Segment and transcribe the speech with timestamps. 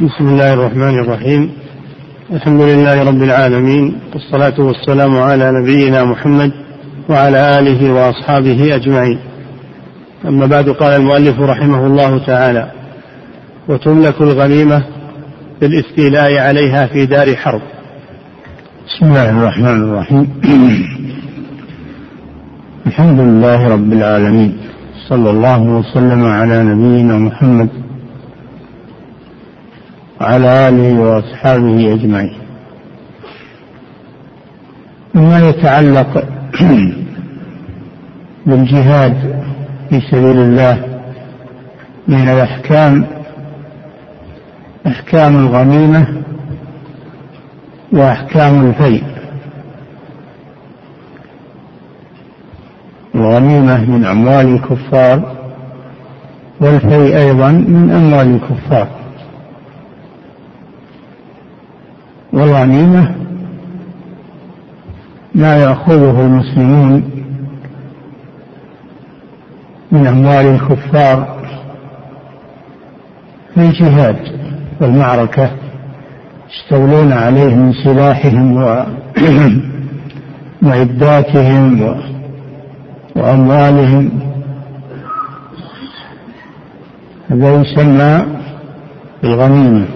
[0.00, 1.50] بسم الله الرحمن الرحيم.
[2.32, 6.52] الحمد لله رب العالمين والصلاة والسلام على نبينا محمد
[7.08, 9.18] وعلى آله وأصحابه أجمعين.
[10.24, 12.70] أما بعد قال المؤلف رحمه الله تعالى
[13.68, 14.84] وتملك الغنيمة
[15.60, 17.62] بالاستيلاء عليها في دار حرب.
[18.86, 20.40] بسم الله الرحمن الرحيم.
[22.86, 24.56] الحمد لله رب العالمين
[25.08, 27.85] صلى الله وسلم على نبينا محمد
[30.20, 32.38] وعلى آله وأصحابه أجمعين.
[35.14, 36.24] مما يتعلق
[38.46, 39.44] بالجهاد
[39.90, 41.00] في سبيل الله
[42.08, 43.06] من الأحكام
[44.86, 46.06] أحكام الغنيمة
[47.92, 49.04] وأحكام الفيء.
[53.14, 55.36] الغنيمة من أموال الكفار
[56.60, 59.05] والفيء أيضا من أموال الكفار.
[62.36, 63.14] والغنيمة
[65.34, 67.10] ما يأخذه المسلمون
[69.92, 71.36] من أموال الكفار
[73.54, 74.16] في الجهاد
[74.80, 75.50] والمعركة.
[76.50, 78.52] يستولون عليه من سلاحهم
[80.62, 81.80] ومعداتهم
[83.16, 84.10] وأموالهم.
[87.30, 88.26] هذا يسمى
[89.24, 89.95] الغنيمة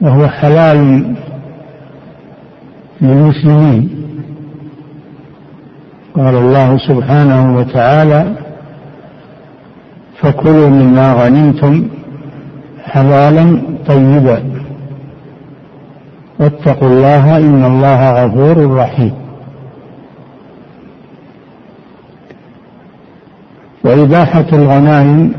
[0.00, 1.04] وهو حلال
[3.00, 3.90] للمسلمين.
[6.14, 8.32] قال الله سبحانه وتعالى
[10.20, 11.88] فكلوا مما غنمتم
[12.84, 14.42] حلالا طيبا.
[16.40, 19.14] واتقوا الله إن الله غفور رحيم.
[23.84, 25.32] وإباحة الغنائم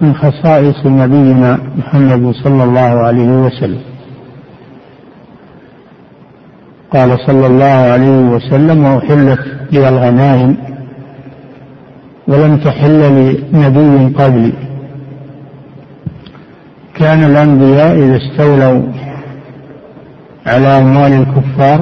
[0.00, 3.91] من خصائص نبينا محمد صلى الله عليه وسلم.
[6.92, 9.40] قال صلى الله عليه وسلم وأحلت
[9.72, 10.56] لي الغنائم
[12.28, 13.00] ولم تحل
[13.52, 14.52] لنبي قبلي.
[16.94, 18.82] كان الأنبياء إذا استولوا
[20.46, 21.80] على أموال الكفار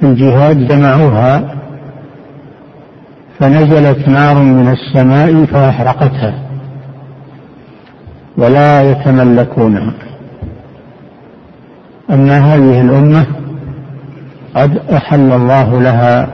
[0.00, 1.54] في الجهاد جمعوها
[3.38, 6.34] فنزلت نار من السماء فأحرقتها.
[8.36, 9.92] ولا يتملكونها.
[12.10, 13.39] أما هذه الأمة
[14.54, 16.28] قد أحل الله لها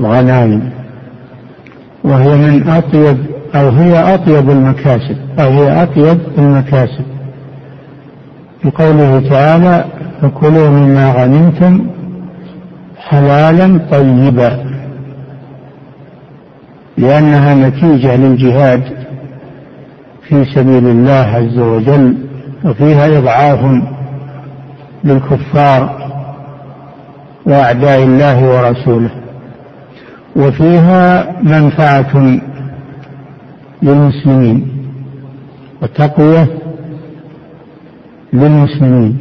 [0.00, 0.70] الغنائم
[2.04, 3.18] وهي من أطيب
[3.54, 7.04] أو هي أطيب المكاسب أو هي أطيب المكاسب.
[8.62, 9.84] في قوله تعالى
[10.22, 11.86] فكلوا مما غنمتم
[12.98, 14.64] حلالا طيبا
[16.98, 18.82] لأنها نتيجة للجهاد
[20.28, 22.14] في سبيل الله عز وجل
[22.64, 23.80] وفيها إضعاف
[25.04, 25.99] للكفار
[27.50, 29.10] وأعداء الله ورسوله.
[30.36, 32.40] وفيها منفعة
[33.82, 34.58] للمسلمين
[35.82, 36.46] وتقويه
[38.32, 39.18] للمسلمين.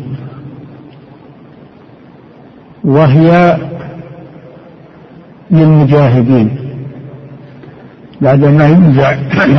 [2.84, 3.58] وهي
[5.52, 6.50] للمجاهدين.
[8.22, 9.12] بعدما ينزع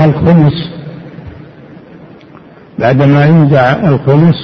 [0.04, 0.70] الخمس
[2.78, 4.34] بعدما ينزع الخمس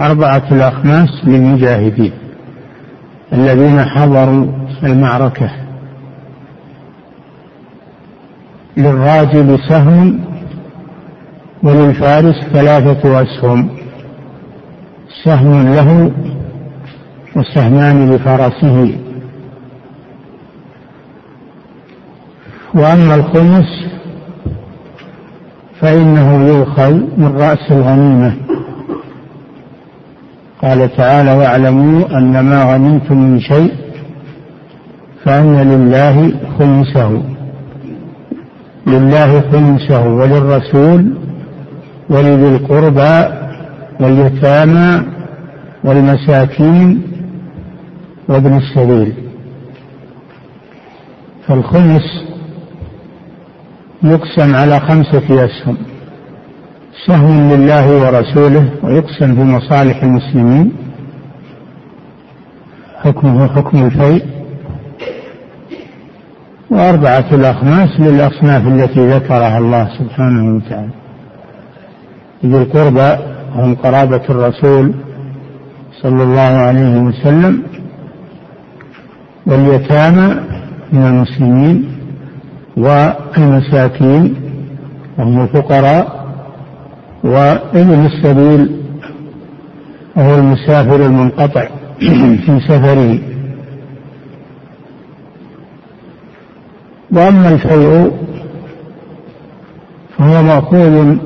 [0.00, 2.12] أربعة الأخماس للمجاهدين.
[3.32, 4.46] الذين حضروا
[4.82, 5.50] المعركة.
[8.76, 10.20] للراجل سهم
[11.62, 13.68] وللفارس ثلاثة أسهم.
[15.24, 16.12] سهم له
[17.36, 18.98] وسهمان لفرسه.
[22.74, 23.86] وأما الخمس
[25.80, 28.51] فإنه يؤخذ من رأس الغنيمة.
[30.62, 33.72] قال تعالى واعلموا أن ما غنمتم من شيء
[35.24, 37.22] فأن لله خمسه
[38.86, 41.14] لله خمسه وللرسول
[42.10, 43.42] ولذي القربى
[44.00, 45.02] واليتامى
[45.84, 47.02] والمساكين
[48.28, 49.14] وابن السبيل.
[51.46, 52.24] فالخمس
[54.02, 55.76] يقسم على خمسة أسهم
[57.06, 60.72] سهم لله ورسوله ويقسم في مصالح المسلمين.
[63.04, 64.24] حكمه حكم الفيء.
[66.70, 70.90] وأربعة الأخماس للأصناف التي ذكرها الله سبحانه وتعالى.
[72.46, 73.22] ذي القربى
[73.54, 74.94] هم قرابة الرسول
[76.02, 77.62] صلى الله عليه وسلم
[79.46, 80.36] واليتامى
[80.92, 81.96] من المسلمين
[82.76, 84.34] والمساكين
[85.18, 86.21] وهم الفقراء
[87.24, 88.82] وابن السبيل
[90.16, 91.66] وهو المسافر المنقطع
[92.46, 93.18] في سفره.
[97.10, 98.12] وأما الفيء
[100.18, 101.16] فهو مأخوذ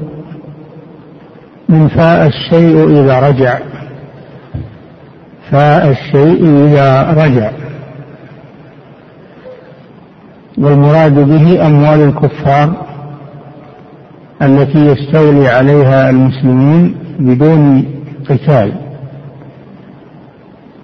[1.68, 3.58] من فاء الشيء إذا رجع.
[5.50, 7.50] فاء الشيء إذا رجع.
[10.58, 12.85] والمراد به أموال الكفار.
[14.42, 17.84] التي يستولي عليها المسلمون بدون
[18.30, 18.72] قتال.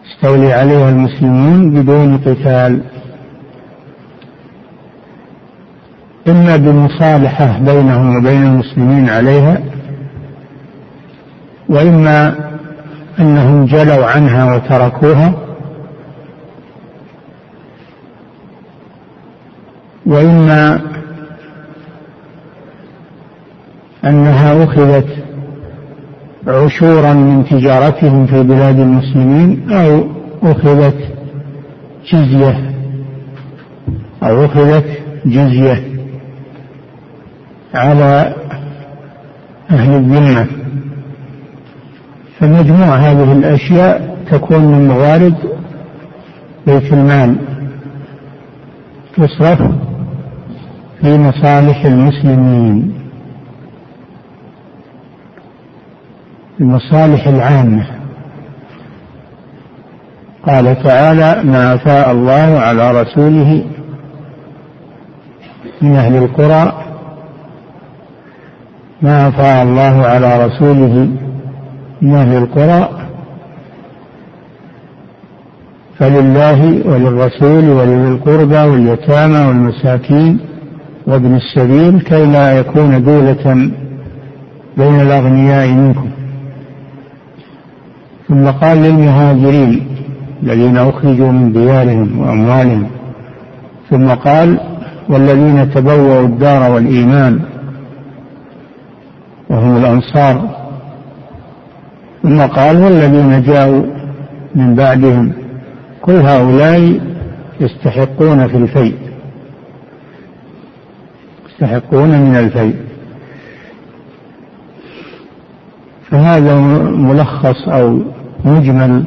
[0.07, 2.81] يستولي عليها المسلمون بدون قتال.
[6.29, 9.59] إما بمصالحة بينهم وبين المسلمين عليها
[11.69, 12.35] وإما
[13.21, 15.33] أنهم جلوا عنها وتركوها
[20.07, 20.81] وإما
[24.05, 25.07] أنها أخذت
[26.47, 30.07] عشورا من تجارتهم في بلاد المسلمين أو
[30.43, 30.97] أخذت
[32.13, 32.73] جزية
[34.23, 34.85] أو أخذت
[35.27, 35.83] جزية
[37.75, 38.35] على
[39.71, 40.47] أهل الذمة.
[42.39, 45.35] فمجموع هذه الأشياء تكون من موارد
[46.67, 47.37] بيت المال.
[49.17, 49.63] تصرف
[51.01, 53.02] في مصالح المسلمين.
[56.63, 57.87] المصالح العامة.
[60.47, 63.65] قال تعالى ما أفاء الله على رسوله
[65.83, 66.73] من أهل القرى
[69.03, 71.09] ما أفاء الله على رسوله
[72.03, 72.89] من أهل القرى
[75.99, 80.39] فلله وللرسول ولذي القربى واليتامى والمساكين
[81.07, 83.71] وابن السبيل كي لا يكون دولة
[84.77, 86.11] بين الأغنياء منكم.
[88.33, 89.87] ثم قال للمهاجرين
[90.43, 92.87] الذين أخرجوا من ديارهم وأموالهم.
[93.91, 94.61] ثم قال
[95.09, 97.41] والذين تبوأوا الدار والإيمان
[99.51, 100.57] وهم الأنصار.
[102.23, 103.83] ثم قال والذين جاءوا
[104.55, 105.33] من بعدهم
[106.03, 107.01] كل هؤلاء
[107.61, 108.97] يستحقون في الفيء.
[111.49, 112.77] يستحقون من الفيء.
[116.11, 116.55] فهذا
[116.91, 118.03] ملخص أو
[118.45, 119.05] مجمل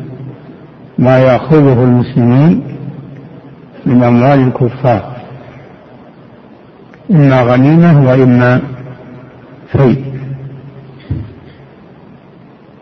[0.98, 2.64] ما يأخذه المسلمين
[3.86, 5.16] من أموال الكفار
[7.12, 8.62] إما غنيمة وإما
[9.72, 10.04] فيء.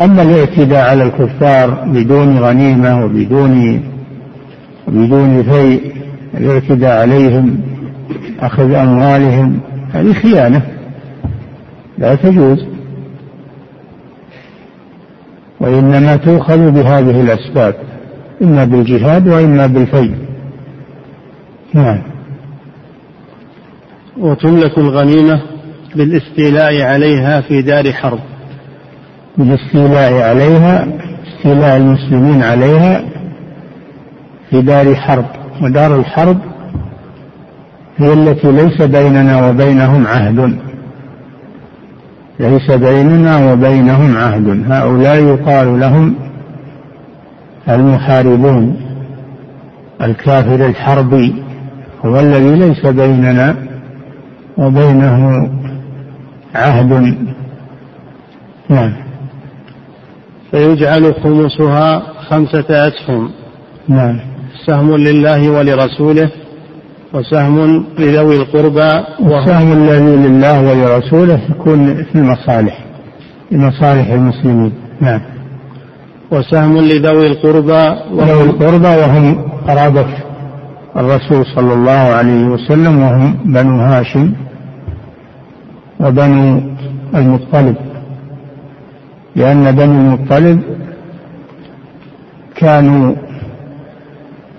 [0.01, 3.83] أما الاعتداء على الكفار بدون غنيمة وبدون
[4.88, 5.94] بدون فيء
[6.38, 7.59] الاعتداء عليهم
[8.39, 9.59] أخذ أموالهم
[9.94, 10.61] هذه خيانة
[11.97, 12.73] لا تجوز.
[15.63, 17.75] وإنما تؤخذ بهذه الأسباب
[18.42, 20.15] إما بالجهاد وإما بالفيء
[21.74, 22.01] نعم.
[24.18, 25.42] وتملك الغنيمة
[25.95, 28.19] بالاستيلاء عليها في دار حرب.
[29.38, 30.88] بالاستيلاء عليها
[31.27, 33.04] استيلاء المسلمين عليها
[34.50, 35.25] في دار حرب.
[35.62, 36.38] ودار الحرب
[37.98, 40.57] هي التي ليس بيننا وبينهم عهد.
[42.39, 44.63] ليس بيننا وبينهم عهد.
[44.71, 46.15] هؤلاء يقال لهم
[47.69, 48.75] المحاربون.
[50.01, 51.43] الكافر الحربي
[52.05, 53.55] هو الذي ليس بيننا
[54.58, 55.50] وبينه
[56.55, 57.17] عهد.
[58.69, 58.93] نعم.
[60.51, 63.31] فيجعل خمسها خمسة أسهم.
[63.88, 64.19] نعم.
[64.65, 66.29] سهم لله ولرسوله.
[67.13, 72.79] وسهم لذوي القربى والسهم الذي لله ولرسوله يكون في المصالح
[73.50, 74.74] في مصالح المسلمين.
[75.01, 75.22] نعم.
[76.32, 80.05] وسهم لذوي القربى ذوي القربى وهم قرابة
[80.98, 84.34] الرسول صلى الله عليه وسلم وهم بنو هاشم
[86.00, 86.62] وبنو
[87.15, 87.75] المطلب.
[89.36, 90.62] لأن بني المطلب
[92.55, 93.15] كانوا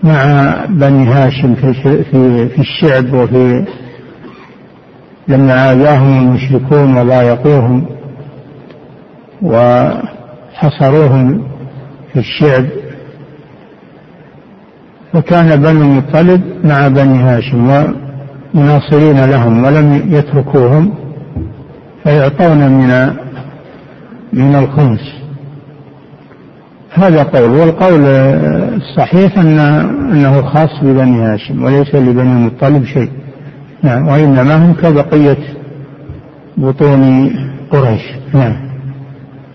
[0.04, 1.72] مع بني هاشم في
[2.04, 3.64] في في الشعب وفي
[5.28, 7.86] لما آذاهم المشركون وضايقوهم
[9.42, 11.42] وحصروهم
[12.12, 12.64] في الشعب.
[15.12, 17.84] فكان بنو المطلب مع بني هاشم
[18.54, 20.94] ومناصرين لهم ولم يتركوهم
[22.04, 23.14] فيعطون من
[24.32, 25.23] من الخمس
[26.94, 27.50] هذا قول.
[27.50, 28.04] والقول
[28.80, 29.58] الصحيح أن
[30.12, 33.10] أنه خاص ببني هاشم وليس لبني المطلب شيء.
[33.82, 34.08] نعم.
[34.08, 35.38] وإنما هم كبقية
[36.56, 37.30] بطون
[37.70, 38.02] قريش.
[38.34, 38.56] نعم.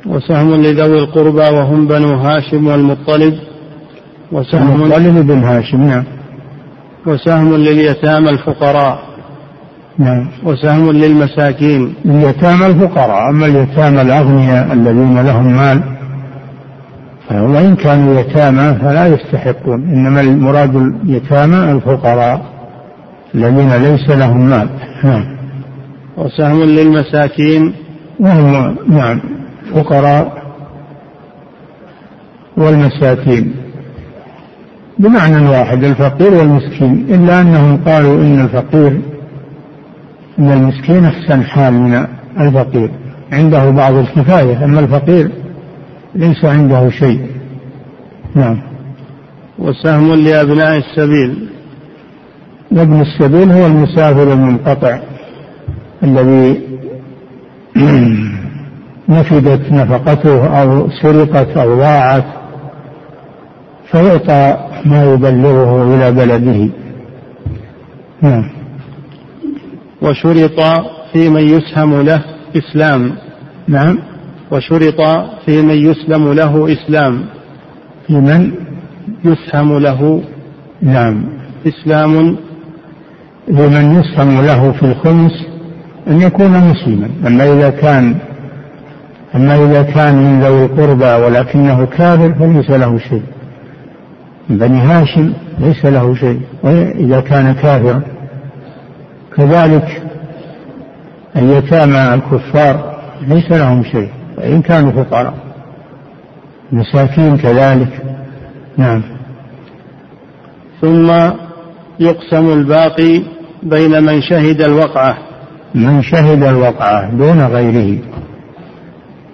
[0.05, 3.33] وسهم لذوي القربى وهم بنو هاشم والمطلب.
[4.31, 6.03] وسهم المطلب بن هاشم نعم.
[7.07, 8.99] وسهم لليتامى الفقراء.
[9.97, 10.27] نعم.
[10.43, 11.93] وسهم للمساكين.
[12.05, 13.29] اليتامى الفقراء.
[13.29, 15.98] أما اليتامى الأغنياء الذين لهم مال
[17.31, 22.41] وإن كانوا يتامى فلا يستحقون إنما المراد اليتامى الفقراء
[23.35, 24.69] الذين ليس لهم مال.
[25.03, 25.23] نعم.
[26.17, 27.73] وسهم للمساكين.
[28.19, 29.21] وهم نعم.
[29.73, 30.43] فقراء
[32.57, 33.53] والمساكين.
[34.99, 37.05] بمعنى واحد الفقير والمسكين.
[37.09, 39.01] إلا أنهم قالوا إن الفقير
[40.39, 42.05] إن المسكين أحسن حال من
[42.39, 42.91] الفقير.
[43.31, 45.31] عنده بعض الكفاية أما الفقير
[46.15, 47.27] ليس عنده شيء.
[48.35, 48.61] نعم.
[49.59, 51.49] وسهم لأبناء السبيل.
[52.71, 54.99] ابن السبيل هو المسافر المنقطع
[56.03, 56.61] الذي
[59.09, 62.25] نفدت نفقته أو سرقت أو ضاعت
[63.91, 66.69] فيعطى ما يبلغه إلى بلده.
[68.21, 68.49] نعم.
[70.01, 70.59] وشرط
[71.13, 72.23] في من يسهم له
[72.57, 73.15] إسلام.
[73.67, 74.08] نعم.
[74.51, 75.01] وشرط
[75.45, 77.25] في من يسلم له إسلام.
[78.07, 78.51] في من
[79.25, 80.23] يسهم له.
[80.81, 81.25] نعم.
[81.67, 82.37] إسلام.
[83.47, 85.31] لمن يسهم له في الخمس
[86.07, 87.09] أن يكون مسلما.
[87.27, 88.15] أما إذا كان
[89.35, 93.23] أما إذا كان من ذوي القربى ولكنه كافر فليس له شيء.
[94.49, 96.41] بني هاشم ليس له شيء.
[96.63, 98.01] وإذا كان كافرا
[99.37, 100.01] كذلك
[101.35, 104.18] اليتامى الكفار ليس لهم شيء.
[104.39, 105.33] وإن كانوا فقراء.
[106.71, 108.01] مساكين كذلك.
[108.77, 109.01] نعم.
[110.81, 111.11] ثم
[111.99, 113.21] يقسم الباقي
[113.63, 115.17] بين من شهد الوقعة.
[115.75, 117.99] من شهد الوقعة دون غيره.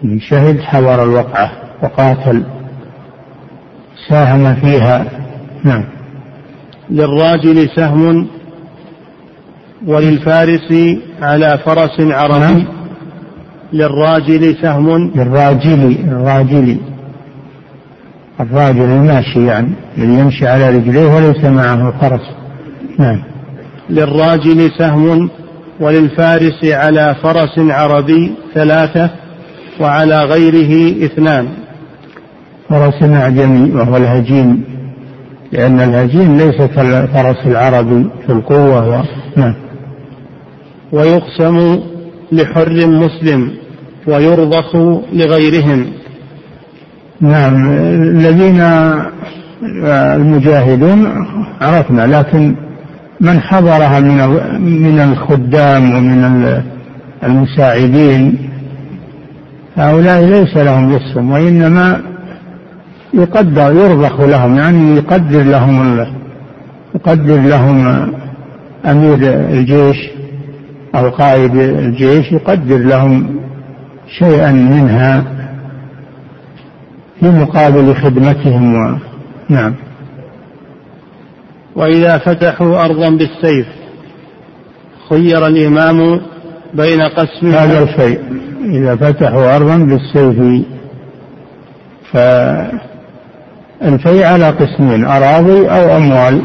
[0.03, 1.51] من شهد حضر الوقعة
[1.83, 2.43] وقاتل.
[4.09, 5.05] ساهم فيها.
[5.63, 5.83] نعم.
[6.89, 8.27] للراجل سهم
[9.87, 10.73] وللفارس
[11.21, 12.39] على فرس عربي.
[12.39, 12.74] نعم.
[13.73, 15.11] للراجل سهم.
[15.15, 16.77] للراجل الراجل
[18.39, 22.21] الراجل الماشي يعني الذي يمشي على رجليه وليس معه فرس
[22.99, 23.23] نعم.
[23.89, 25.29] للراجل سهم
[25.79, 29.09] وللفارس على فرس عربي ثلاثة
[29.79, 31.47] وعلى غيره اثنان.
[32.69, 34.63] فرس أعجمي وهو الهجين
[35.51, 39.03] لأن الهجين ليس كالفرس العربي في القوة و...
[39.35, 39.55] نعم.
[40.91, 41.79] ويقسم
[42.35, 43.51] لحر مسلم
[44.07, 44.75] ويرضخ
[45.13, 45.85] لغيرهم.
[47.21, 47.71] نعم
[48.13, 48.61] الذين
[49.91, 51.27] المجاهدون
[51.61, 52.55] عرفنا لكن
[53.21, 54.17] من حضرها من
[54.83, 56.61] من الخدام ومن
[57.23, 58.49] المساعدين
[59.77, 62.01] هؤلاء ليس لهم يسهم وإنما
[63.13, 66.05] يقدر يرضخ لهم يعني يقدر لهم
[66.95, 68.07] يقدر لهم
[68.85, 69.17] أمير
[69.49, 69.97] الجيش.
[70.97, 73.39] أو قائد الجيش يقدر لهم
[74.19, 75.23] شيئا منها
[77.19, 78.97] في مقابل خدمتهم و...
[79.49, 79.75] نعم.
[81.75, 83.67] وإذا فتحوا أرضا بالسيف
[85.09, 86.21] خير الإمام
[86.73, 88.19] بين قسم هذا الشيء.
[88.65, 90.65] إذا فتحوا أرضا بالسيف
[92.11, 96.41] فالفيء على قسمين أراضي أو أموال.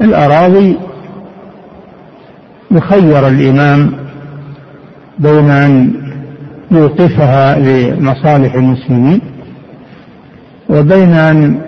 [0.00, 0.78] الأراضي
[2.70, 3.92] يخير الإمام
[5.18, 5.92] بين أن
[6.70, 9.20] يوقفها لمصالح المسلمين
[10.68, 11.60] وبين أن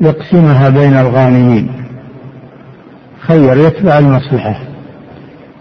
[0.00, 1.70] يقسمها بين الغانمين.
[3.20, 4.60] خير يتبع المصلحة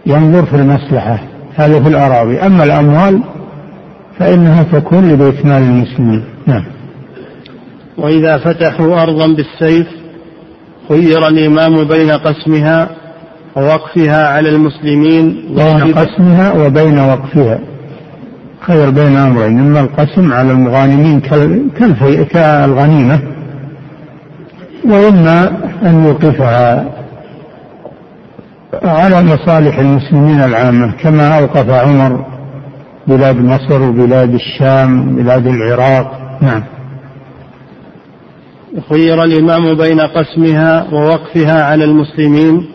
[0.05, 1.19] ينظر في المصلحة
[1.55, 2.39] هذا في الأراضي.
[2.39, 3.21] أما الأموال
[4.19, 6.23] فإنها تكون لبيت مال المسلمين.
[6.47, 6.63] نعم.
[7.97, 9.87] وإذا فتحوا أرضا بالسيف
[10.89, 12.89] خير الإمام بين قسمها
[13.59, 17.59] ووقفها على المسلمين بين قسمها وبين وقفها.
[18.61, 21.19] خير بين أمرين إما القسم على المغانمين
[22.33, 23.19] كالغنيمة
[24.85, 25.47] وإما
[25.83, 26.85] أن يوقفها
[28.83, 32.25] على مصالح المسلمين العامة كما أوقف عمر
[33.07, 36.37] بلاد مصر وبلاد الشام بلاد العراق.
[36.41, 36.63] نعم.
[38.89, 42.67] خير الإمام بين قسمها ووقفها على المسلمين.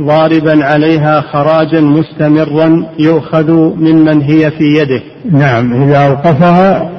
[0.00, 5.02] ضاربا عليها خراجا مستمرا يؤخذ ممن هي في يده.
[5.30, 6.90] نعم إذا أوقفها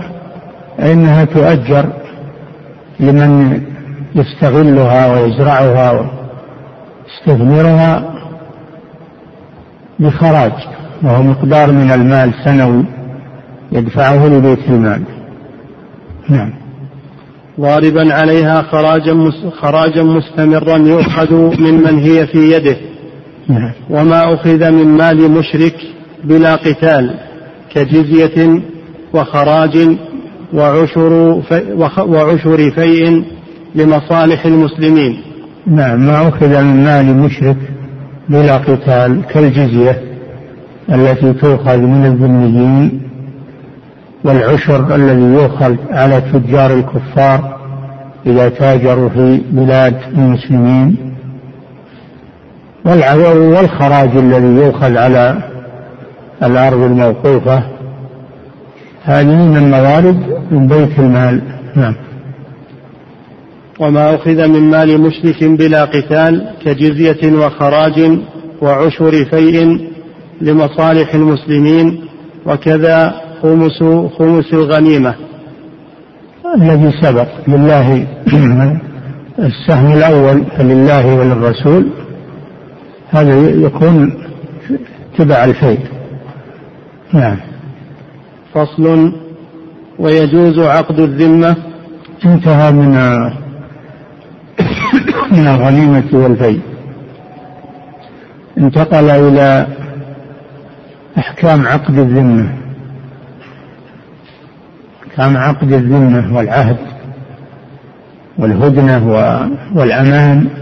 [0.78, 1.86] فإنها تؤجر
[3.00, 3.62] لمن
[4.16, 5.92] يستغلها ويزرعها
[7.08, 8.14] ويستثمرها
[10.00, 10.52] بخراج
[11.04, 12.84] وهو مقدار من المال سنوي
[13.72, 15.04] يدفعه لبيت المال.
[16.30, 16.54] نعم.
[17.60, 22.91] ضاربا عليها خراجا خراجا مستمرا يؤخذ ممن هي في يده.
[23.48, 23.72] نعم.
[23.90, 25.76] وما أخذ من مال مشرك
[26.24, 27.16] بلا قتال
[27.74, 28.62] كجزية
[29.14, 29.98] وخراج
[30.54, 33.24] وعشر في وعشر فيء
[33.76, 35.22] لمصالح المسلمين
[35.68, 37.58] نعم ما أخذ من مال مشرك
[38.30, 40.02] بلا قتال كالجزية
[40.90, 43.02] التي تؤخذ من الذميين
[44.24, 47.58] والعشر الذي يؤخذ على تجار الكفار
[48.26, 51.11] إذا تاجروا في بلاد المسلمين
[52.86, 55.38] والخراج الذي يؤخذ على
[56.44, 57.64] الأرض الموقوفة.
[59.04, 60.20] هذه من موارد
[60.52, 61.42] من بيت المال.
[61.76, 61.96] نعم.
[63.80, 68.20] وما أخذ من مال مشرك بلا قتال كجزية وخراج
[68.62, 69.88] وعشر فيء
[70.42, 72.02] لمصالح المسلمين
[72.46, 73.84] وكذا خمس
[74.18, 75.16] خمس الغنيمة.
[76.56, 78.08] الذي سبق لله
[79.40, 81.86] السهم الأول فلله وللرسول.
[83.12, 84.14] هذا يكون
[85.18, 85.80] تبع الفيء
[87.14, 87.38] نعم.
[88.54, 89.14] فصل
[90.00, 91.56] ويجوز عقد الذمة.
[92.26, 92.90] انتهى من
[95.32, 96.62] من الغنيمة والفيء
[98.58, 99.68] انتقل إلى
[101.18, 102.50] أحكام عقد الذمة.
[105.08, 106.78] أحكام عقد الذمة والعهد
[108.38, 109.08] والهدنة
[109.76, 110.61] والأمان.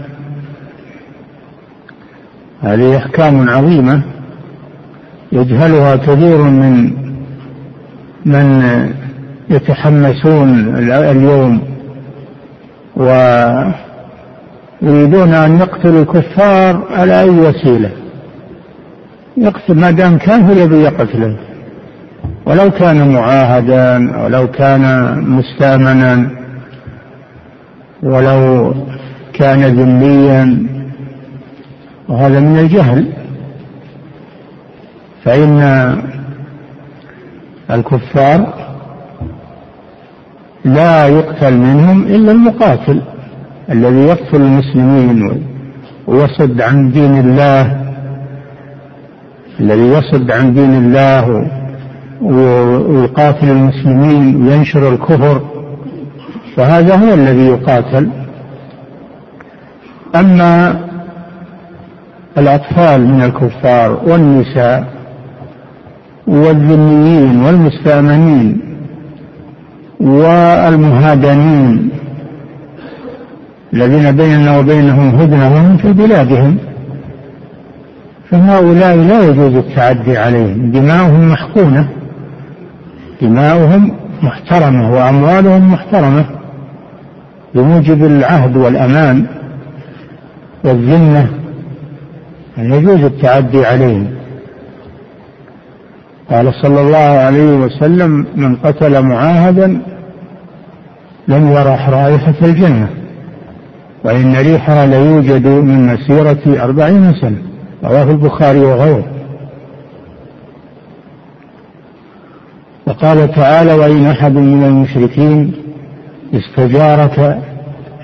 [2.62, 4.02] هذه أحكام عظيمة
[5.32, 6.92] يجهلها كثير من
[8.24, 8.46] من
[9.50, 11.60] يتحمسون اليوم
[14.82, 17.90] ويريدون أن يقتلوا الكفار على أي وسيلة.
[19.36, 21.36] يقتل ما دام كان هو يبي يقتله.
[22.46, 26.30] ولو كان معاهدا ولو كان مستامنا
[28.02, 28.74] ولو
[29.32, 30.66] كان ذميا.
[32.10, 33.06] وهذا من الجهل.
[35.24, 35.60] فإن
[37.70, 38.54] الكفار
[40.64, 43.02] لا يقتل منهم إلا المقاتل
[43.70, 45.42] الذي يقتل المسلمين
[46.06, 47.80] ويصد عن دين الله
[49.60, 51.46] الذي يصد عن دين الله
[52.22, 55.40] ويقاتل المسلمين وينشر الكفر.
[56.56, 58.10] فهذا هو الذي يقاتل.
[60.14, 60.80] أما
[62.40, 64.84] الأطفال من الكفار والنساء
[66.26, 68.60] والذميين والمستأمنين
[70.00, 71.90] والمهادنين
[73.72, 76.58] الذين بيننا وبينهم هدنة وهم في بلادهم
[78.30, 80.70] فهؤلاء لا يجوز التعدي عليهم.
[80.70, 81.88] دماؤهم محقونة
[83.22, 86.24] دماؤهم محترمة وأموالهم محترمة.
[87.54, 89.26] بموجب العهد والأمان
[90.64, 91.26] والذمة
[92.64, 94.06] يجوز التعدي عليهم
[96.30, 99.82] قال صلى الله عليه وسلم من قتل معاهدا
[101.28, 102.88] لم يرح رائحة الجنة
[104.04, 107.38] وإن ريحها ليوجد من مسيرة أربعين سنة.
[107.84, 109.04] رواه البخاري وغيره.
[112.86, 115.52] وقال تعالى وإن أحد من المشركين
[116.34, 117.38] استجارك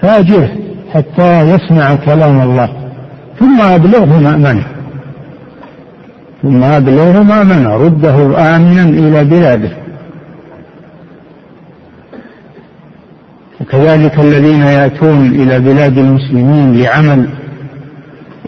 [0.00, 0.48] فأجره
[0.92, 2.85] حتى يسمع كلام الله.
[3.38, 4.66] ثم أبلغه مأمنه
[6.42, 8.16] ثم أبلغه مأمنه رده
[8.56, 9.70] آمنا إلى بلاده.
[13.60, 17.28] وكذلك الذين يأتون إلى بلاد المسلمين لعمل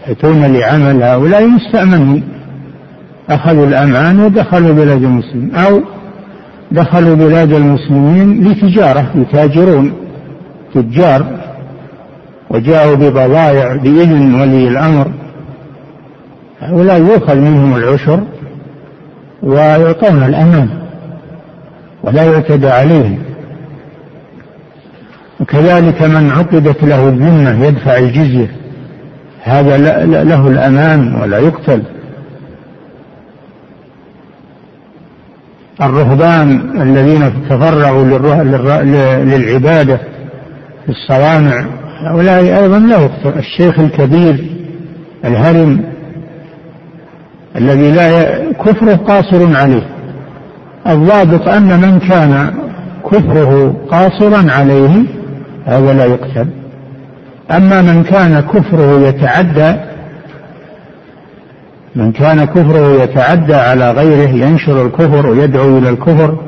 [0.09, 2.23] يأتون لعمل هؤلاء مستأمنون.
[3.31, 5.81] أخذوا الأمان ودخلوا بلاد المسلمين أو
[6.73, 9.93] دخلوا بلاد المسلمين لتجارة يتاجرون.
[10.75, 11.48] تجار
[12.51, 15.11] وجاءوا ببضائع بإذن ولي الأمر.
[16.61, 18.21] هؤلاء يؤخذ منهم العشر
[19.43, 20.69] ويعطون الأمان
[22.03, 23.19] ولا يعتدى عليهم.
[25.41, 28.51] وكذلك من عقدت له الذمة يدفع الجزية
[29.43, 29.77] هذا
[30.25, 31.83] له الأمان ولا يقتل.
[35.83, 38.05] الرهبان الذين تفرغوا
[39.25, 39.97] للعبادة
[40.87, 41.65] في الصوامع
[42.01, 44.45] هؤلاء أيضا لا يقتل الشيخ الكبير
[45.25, 45.85] الهرم
[47.57, 49.83] الذي لا كفره قاصر عليه.
[50.87, 52.55] الضابط أن من كان
[53.13, 55.03] كفره قاصرا عليه
[55.67, 56.47] هذا لا يقتل.
[57.51, 59.75] أما من كان كفره يتعدى
[61.97, 66.39] من كان كفره يتعدى على غيره ينشر الكفر ويدعو إلى الكفر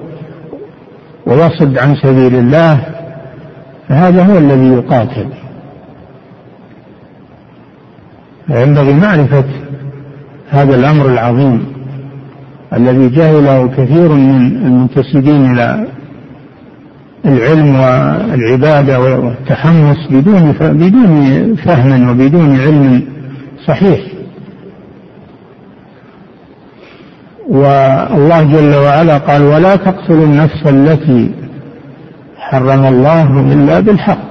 [1.27, 3.00] ويصد عن سبيل الله
[3.91, 5.27] فهذا هو الذي يقاتل.
[8.47, 9.45] فينبغي معرفة
[10.51, 11.67] هذا الأمر العظيم
[12.73, 15.87] الذي جهله كثير من المنتسبين إلى
[17.25, 23.03] العلم والعبادة والتحمس بدون بدون فهم وبدون علم
[23.67, 24.01] صحيح.
[27.49, 31.31] والله جل وعلا قال ولا تقتلوا النفس التي
[32.51, 34.31] حرم الله إلا بالحق.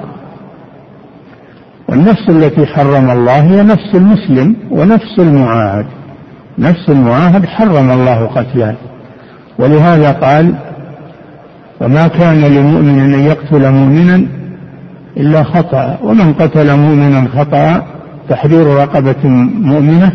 [1.90, 5.86] والنفس التي حرم الله هي نفس المسلم ونفس المعاهد.
[6.58, 8.76] نفس المعاهد حرم الله قتلها
[9.60, 10.54] ولهذا قال
[11.82, 14.28] وما كان لمؤمن أن يقتل مؤمنا
[15.18, 15.98] إلا خطأ.
[16.04, 17.82] ومن قتل مؤمنا خطأ
[18.30, 19.24] تحرير رقبة
[19.72, 20.12] مؤمنة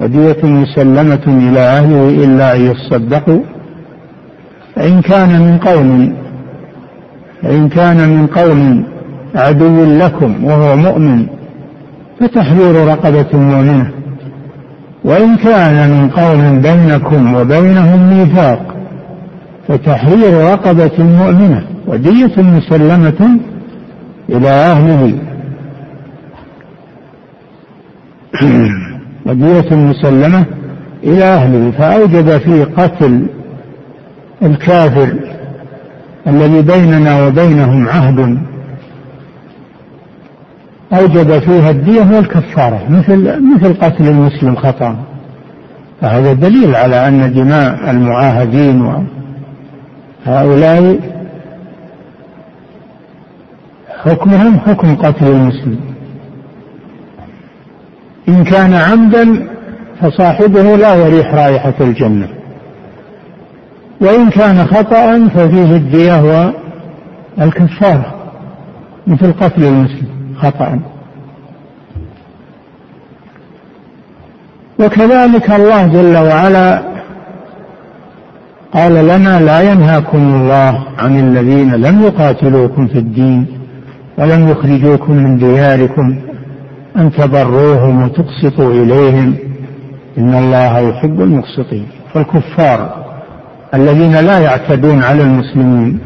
[0.00, 3.42] ودية مسلمة إلى أهله إلا أن يصدقوا.
[4.76, 6.12] فإن كان من قوم
[7.42, 8.84] فإن كان من قوم
[9.34, 11.26] عدو لكم وهو مؤمن
[12.20, 13.90] فتحرير رقبة مؤمنة.
[15.04, 18.76] وإن كان من قوم بينكم وبينهم ميثاق
[19.68, 23.38] فتحرير رقبة مؤمنة ودية مسلمة
[24.28, 25.12] إلى أهله.
[29.26, 30.44] ودية مسلمة
[31.04, 31.70] إلى أهله.
[31.70, 33.26] فأوجب في قتل
[34.42, 35.35] الكافر
[36.26, 38.38] الذي بيننا وبينهم عهد.
[40.92, 44.96] أوجب فيها الدية والكفارة مثل مثل قتل المسلم خطأ.
[46.00, 49.04] فهذا دليل على أن دماء المعاهدين
[50.26, 50.98] وهؤلاء
[54.04, 55.80] حكمهم حكم قتل المسلم.
[58.28, 59.46] إن كان عمدا
[60.00, 62.28] فصاحبه لا يريح رائحة الجنة.
[64.00, 66.52] وإن كان خطأ ففيه الدية
[67.38, 68.14] والكفارة
[69.06, 70.80] مثل قتل المسلم خطأ.
[74.80, 76.82] وكذلك الله جل وعلا
[78.72, 83.46] قال لنا لا ينهاكم الله عن الذين لم يقاتلوكم في الدين
[84.18, 86.16] ولم يخرجوكم من دياركم
[86.96, 89.34] أن تبروهم وتقسطوا إليهم.
[90.18, 91.86] إن الله يحب المقسطين.
[92.14, 93.05] فالكفار
[93.74, 95.98] الذين لا يعتدون على المسلمين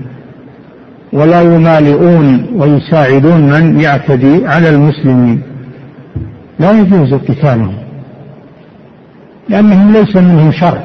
[1.12, 5.42] ولا يمالئون ويساعدون من يعتدي على المسلمين.
[6.58, 7.74] لا يجوز قتالهم
[9.48, 10.78] لأنهم ليس منهم شر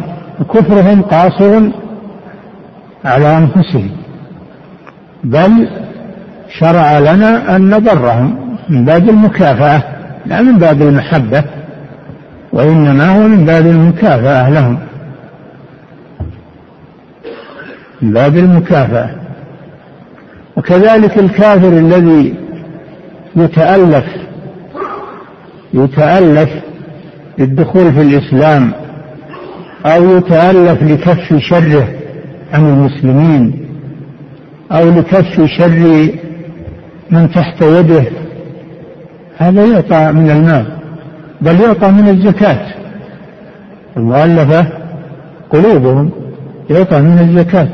[0.53, 1.61] كفرهم قاصر
[3.05, 3.89] على أنفسهم
[5.23, 5.67] بل
[6.59, 9.83] شرع لنا أن نبرهم من باب المكافأة
[10.25, 11.43] لا من باب المحبة
[12.53, 14.77] وإنما هو من باب المكافأة لهم.
[18.01, 19.09] من باب المكافأة.
[20.57, 22.35] وكذلك الكافر الذي
[23.35, 24.05] يتألف
[25.73, 26.49] يتألف
[27.37, 28.71] للدخول في الإسلام
[29.85, 31.87] أو يتألف لكف شره
[32.53, 33.65] عن المسلمين
[34.71, 36.09] أو لكف شر
[37.11, 38.05] من تحت يده
[39.37, 40.65] هذا يعطى من المال
[41.41, 42.67] بل يعطى من الزكاة.
[43.97, 44.67] المؤلفة
[45.49, 46.11] قلوبهم
[46.69, 47.67] يعطى من الزكاة.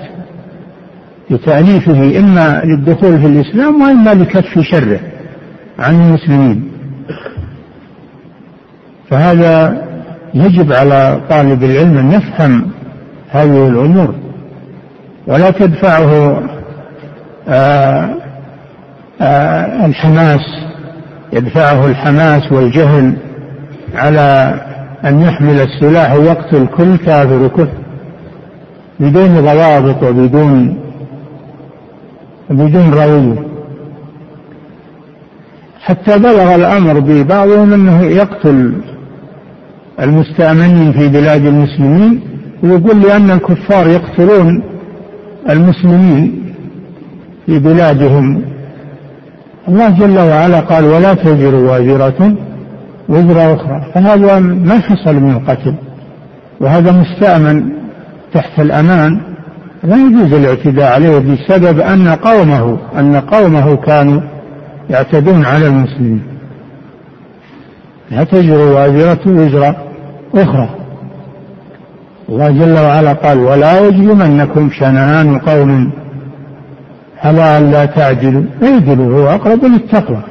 [1.30, 4.99] لتأليفه إما للدخول في الإسلام وإما لكف شره
[5.80, 6.71] عن المسلمين.
[9.10, 9.82] فهذا
[10.34, 12.67] يجب على طالب العلم أن يفهم
[13.30, 14.15] هذه الأمور.
[15.27, 16.41] ولا تدفعه
[17.47, 18.10] آآ آه،
[19.21, 20.41] آآ آه، الحماس.
[21.34, 23.13] يدفعه الحماس والجهل
[23.95, 24.56] على
[25.06, 27.81] أن يحمل السلاح ويقتل كل كافر وكفر.
[29.01, 30.77] بدون ضوابط وبدون
[32.49, 33.35] بدون روية
[35.81, 38.73] حتى بلغ الأمر ببعضهم أنه يقتل
[39.99, 42.21] المستأمنين في بلاد المسلمين
[42.63, 44.63] ويقول لأن الكفار يقتلون
[45.49, 46.53] المسلمين
[47.45, 48.41] في بلادهم.
[49.67, 52.35] الله جل وعلا قال ولا تزر وازرة
[53.09, 53.81] وزر أخرى.
[53.93, 55.75] فهذا ما حصل من القتل
[56.59, 57.81] وهذا مستأمن.
[58.34, 59.22] تحت الأمان
[59.84, 64.22] لا يجوز الاعتداء عليه بسبب أن قومه أن قومه كانوا
[64.89, 66.24] يعتدون على المسلمين.
[68.12, 69.76] لا تجر وازرة وزر
[70.36, 70.70] أخرى.
[72.30, 75.91] الله جل وعلا قال ولا يجرمنكم شنآن قوم
[77.24, 78.44] على أن لا تعدلوا.
[78.63, 80.22] اعدلوا هو أقرب للتقوى.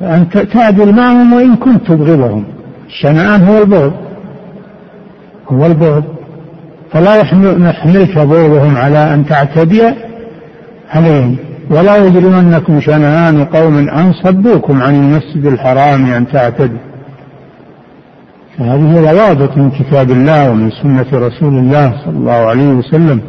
[0.00, 2.44] فأنت تعدل معهم وإن كنت تبغضهم
[2.86, 3.92] الشنآن هو البغض.
[5.48, 6.04] هو البغض.
[6.92, 9.82] فلا يحملك بغضهم على أن تعتدي
[10.90, 11.36] عليهم.
[11.70, 16.78] ولا يجرمنكم شنآن قوم أن صدوكم عن المسجد الحرام أن تعتدوا.
[18.58, 23.20] فهذه روابط من كتاب الله ومن سنة رسول الله صلى الله عليه وسلم.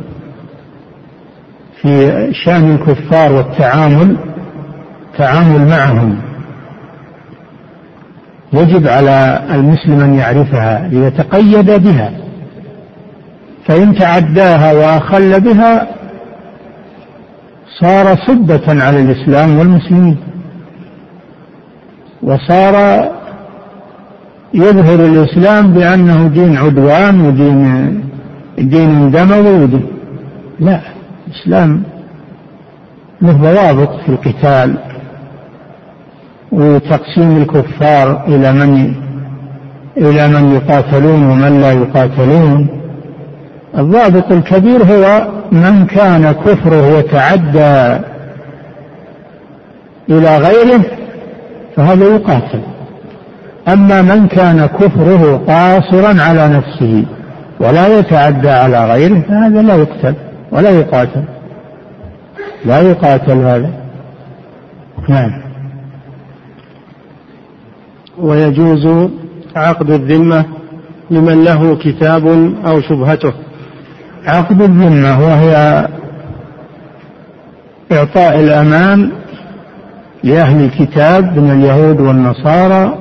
[1.81, 4.17] في شأن الكفار والتعامل
[5.11, 6.17] التعامل معهم.
[8.53, 12.22] يجب على المسلم أن يعرفها ليتقيد بها.
[13.67, 15.87] فإن تعداها وأخل بها
[17.79, 20.17] صار سبة على الإسلام والمسلمين.
[22.23, 22.75] وصار
[24.53, 28.03] يظهر الإسلام بأنه دين عدوان ودين
[28.57, 29.87] دين دموي ودين.
[30.59, 30.81] لا
[31.27, 31.83] الإسلام
[33.21, 34.77] له ضوابط في القتال
[36.51, 38.93] وتقسيم الكفار إلى من
[39.97, 42.82] إلى من يقاتلون ومن لا يقاتلون.
[43.77, 48.03] الضابط الكبير هو من كان كفره يتعدى
[50.09, 50.81] إلى غيره
[51.75, 52.61] فهذا يقاتل.
[53.67, 57.05] أما من كان كفره قاصرا على نفسه
[57.59, 60.15] ولا يتعدى على غيره فهذا لا يقتل
[60.51, 61.23] ولا يقاتل.
[62.65, 63.69] لا يقاتل هذا.
[65.09, 65.41] نعم.
[68.17, 69.09] ويجوز
[69.55, 70.45] عقد الذمة
[71.11, 72.27] لمن له كتاب
[72.65, 73.33] أو شبهته.
[74.25, 75.87] عقد الذمة وهي
[77.91, 79.11] إعطاء الأمان
[80.23, 82.97] لأهل الكتاب من اليهود والنصارى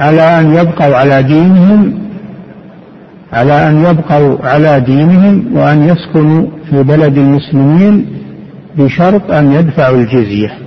[0.00, 1.98] على أن يبقوا على دينهم
[3.32, 8.06] على أن يبقوا على دينهم وأن يسكنوا في بلد المسلمين
[8.76, 10.58] بشرط أن يدفعوا الجزية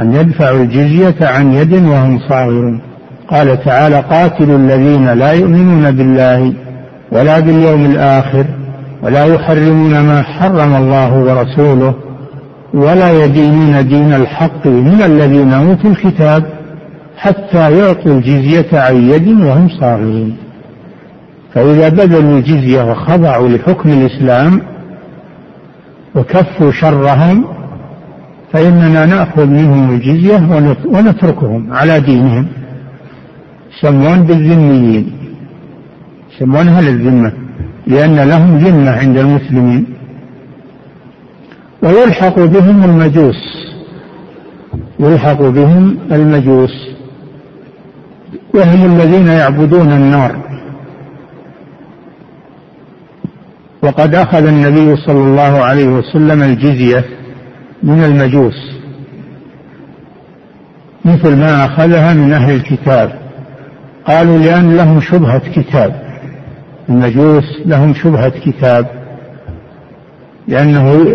[0.00, 2.80] أن يدفعوا الجزية عن يد وهم صاغرون.
[3.28, 6.52] قال تعالى قاتلوا الذين لا يؤمنون بالله
[7.12, 8.44] ولا باليوم الآخر
[9.02, 11.94] ولا يحرمون ما حرم الله ورسوله
[12.74, 16.44] ولا يدينون دين الحق من الذين أوتوا الكتاب
[17.16, 20.36] حتى يعطوا الجزية عن يد وهم صاغرون
[21.54, 24.60] فإذا بذلوا الجزية وخضعوا لحكم الإسلام
[26.14, 27.44] وكفوا شرهم
[28.52, 30.36] فإننا نأخذ منهم الجزية
[30.86, 32.46] ونتركهم على دينهم.
[33.78, 35.15] يسمون بالذميين.
[36.36, 37.32] يسمون أهل الذمة
[37.86, 39.86] لأن لهم ذمة عند المسلمين.
[41.82, 43.66] ويلحق بهم المجوس
[45.00, 46.70] يلحق بهم المجوس.
[48.54, 50.36] وهم الذين يعبدون النار.
[53.82, 57.04] وقد أخذ النبي صلى الله عليه وسلم الجزية
[57.82, 58.76] من المجوس.
[61.04, 63.12] مثل ما أخذها من أهل الكتاب.
[64.06, 66.05] قالوا لأن لهم شبهة كتاب.
[66.88, 68.86] المجوس لهم شبهة كتاب
[70.48, 71.06] لأنه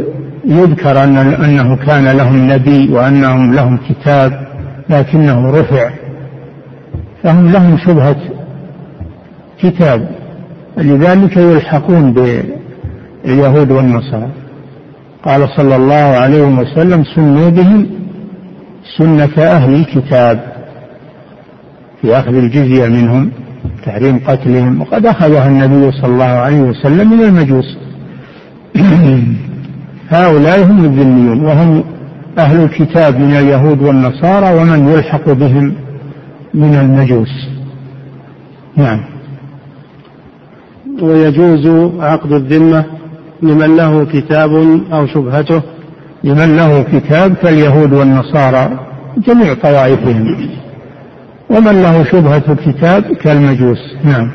[0.46, 4.48] يذكر أن أنه كان لهم نبي وأنهم لهم كتاب
[4.90, 5.90] لكنه رفع.
[7.24, 8.16] فهم لهم شبهة
[9.60, 10.10] كتاب.
[10.78, 14.30] لذلك يلحقون باليهود والنصارى.
[15.26, 17.88] قال صلى الله عليه وسلم سنوا بهم
[18.98, 20.40] سنة أهل الكتاب
[22.02, 23.32] في أخذ الجزية منهم.
[23.86, 27.78] تحريم قتلهم وقد أخذها النبي صلى الله عليه وسلم من المجوس.
[30.10, 31.84] هؤلاء هم الذميون وهم
[32.38, 35.74] أهل الكتاب من اليهود والنصارى ومن يلحق بهم
[36.54, 37.48] من المجوس.
[38.76, 39.00] نعم.
[41.02, 41.68] ويجوز
[42.00, 42.86] عقد الذمة
[43.42, 45.62] لمن له كتاب أو شبهته.
[46.24, 48.80] لمن له كتاب كاليهود والنصارى
[49.18, 50.50] جميع طوائفهم.
[51.52, 53.78] ومن له شبهة كتاب كالمجوس.
[54.04, 54.32] نعم.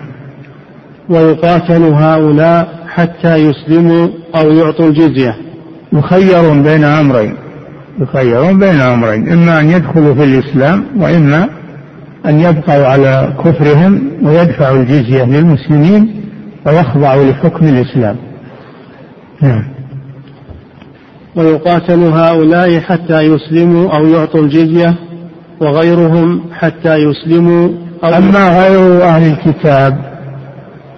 [1.09, 5.37] ويقاتل هؤلاء حتى يسلموا أو يعطوا الجزية.
[5.93, 7.35] يخيرون بين أمرين.
[8.01, 9.29] يخيرون بين أمرين.
[9.29, 11.49] إما أن يدخلوا في الإسلام وإما
[12.27, 16.25] أن يبقوا على كفرهم ويدفعوا الجزية للمسلمين
[16.67, 18.17] ويخضعوا لحكم الإسلام.
[19.43, 19.65] نعم.
[21.37, 25.06] ويقاتل هؤلاء حتى يسلموا أو يعطوا الجزية.
[25.61, 27.69] وغيرهم حتى يسلموا
[28.05, 29.99] أو أما غير أهل الكتاب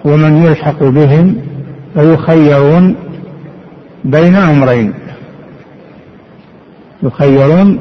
[0.05, 1.35] ومن يلحق بهم
[1.93, 2.95] فيخيرون
[4.05, 4.93] بين أمرين.
[7.03, 7.79] يخيرون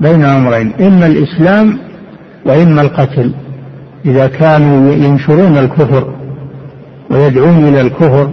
[0.00, 1.78] بين أمرين إما الإسلام
[2.46, 3.32] وإما القتل.
[4.04, 6.14] إذا كانوا ينشرون الكفر
[7.10, 8.30] ويدعون إلى الكفر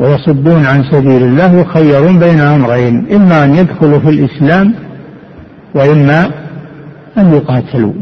[0.00, 3.06] ويصدون عن سبيل الله يخيرون بين أمرين.
[3.12, 4.74] إما أن يدخلوا في الإسلام
[5.74, 6.30] وإما
[7.18, 7.92] أن يقاتلوا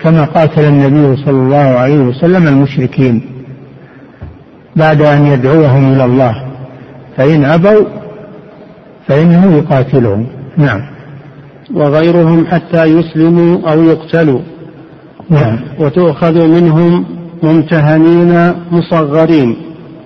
[0.00, 3.22] كما قاتل النبي صلى الله عليه وسلم المشركين.
[4.76, 6.34] بعد أن يدعوهم إلى الله
[7.16, 7.84] فإن أبوا
[9.06, 10.26] فإنه يقاتلهم.
[10.56, 10.80] نعم.
[11.74, 14.40] وغيرهم حتى يسلموا أو يقتلوا.
[15.30, 15.58] نعم.
[15.78, 17.04] وتؤخذ منهم
[17.42, 19.56] ممتهنين مصغرين.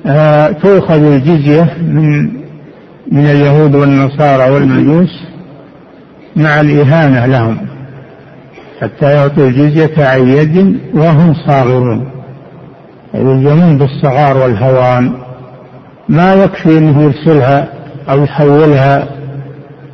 [0.07, 2.23] آه تؤخذ الجزية من
[3.13, 5.38] من اليهود والنصارى والمجوس.
[6.39, 7.59] مع الإهانة لهم
[8.81, 12.11] حتى يعطوا الجزية عن يد وهم صاغرون.
[13.15, 15.13] يلزمون بالصغار والهوان.
[16.09, 17.69] ما يكفي أنه يرسلها
[18.11, 19.09] أو يحولها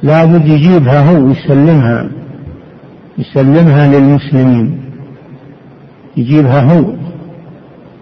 [0.02, 2.11] لابد يجيبها هو يسلمها
[3.18, 4.80] يسلمها للمسلمين.
[6.16, 6.85] يجيبها هو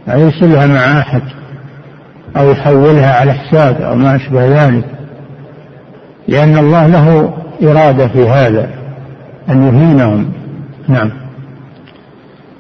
[0.06, 1.22] لا يرسلها مع أحد
[2.36, 4.84] أو يحولها على حساب أو ما أشبه ذلك.
[6.28, 8.70] لأن الله له إرادة في هذا
[9.50, 10.32] أن يهينهم.
[10.88, 11.10] نعم.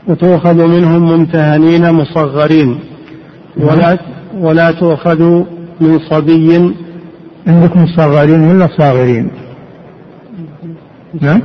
[0.08, 2.80] وتؤخذ منهم ممتهنين مصغرين.
[3.56, 3.98] ولا
[4.38, 5.22] ولا تؤخذ
[5.80, 6.74] من صبي.
[7.46, 9.30] عندكم صغيرين ولا صاغرين؟
[11.20, 11.42] نعم.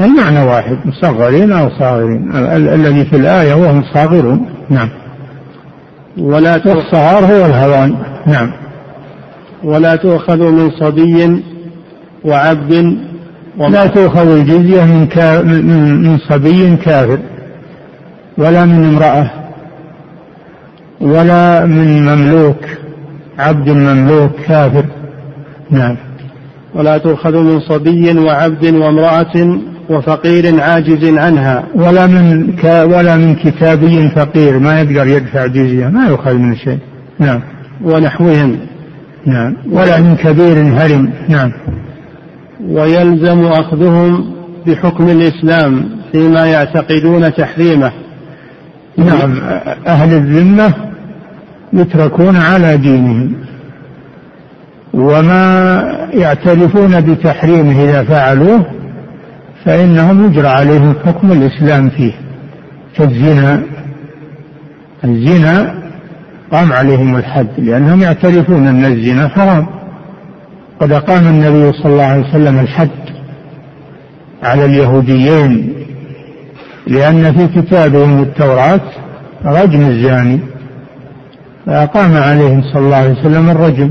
[0.00, 2.36] المعنى واحد مصغرين أو صاغرين.
[2.74, 4.46] الذي في الآية وهم صاغرون.
[4.70, 4.88] نعم.
[6.18, 7.96] ولا الصغار هو الهوان.
[8.26, 8.61] نعم.
[9.64, 11.42] ولا تؤخذ من صبي
[12.24, 12.96] وعبد
[13.58, 17.18] لا تؤخذ الجزية من, كا من صبي كافر
[18.38, 19.30] ولا من امرأة
[21.00, 22.64] ولا من مملوك
[23.38, 24.84] عبد مملوك كافر.
[25.70, 25.96] نعم.
[26.74, 29.58] ولا تؤخذ من صبي وعبد وامرأة
[29.90, 31.64] وفقير عاجز عنها.
[31.74, 32.64] ولا من ك...
[32.64, 36.78] ولا من كتابي فقير ما يقدر يدفع جزية ما يؤخذ من شيء.
[37.18, 37.40] نعم.
[37.84, 38.56] ونحوهم.
[39.26, 39.56] نعم.
[39.70, 41.12] ولا من كبير هرم.
[41.28, 41.52] نعم.
[42.68, 44.34] ويلزم أخذهم
[44.66, 47.92] بحكم الإسلام فيما يعتقدون تحريمه.
[48.96, 49.40] نعم.
[49.86, 50.74] أهل الذمة
[51.72, 53.34] يتركون على دينهم.
[54.94, 55.82] وما
[56.14, 58.66] يعترفون بتحريمه إذا فعلوه
[59.64, 62.12] فإنهم يجرى عليهم حكم الإسلام فيه.
[62.96, 63.62] كالزنا.
[65.04, 65.81] الزنا
[66.52, 69.66] قام عليهم الحد لأنهم يعترفون أن الزنا حرام.
[70.80, 72.88] قد أقام النبي صلى الله عليه وسلم الحد
[74.42, 75.72] على اليهوديين
[76.86, 78.80] لأن في كتابهم التوراة
[79.44, 80.40] رجم الزاني
[81.66, 83.90] فأقام عليهم صلى الله عليه وسلم الرجم.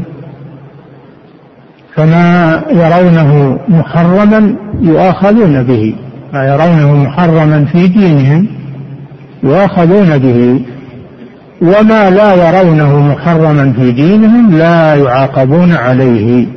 [1.95, 5.95] فما يرونه محرما يؤاخذون به
[6.33, 8.47] ما يرونه محرما في دينهم
[9.43, 10.65] يؤاخذون به.
[11.61, 16.47] وما لا يرونه محرما في دينهم لا يعاقبون عليه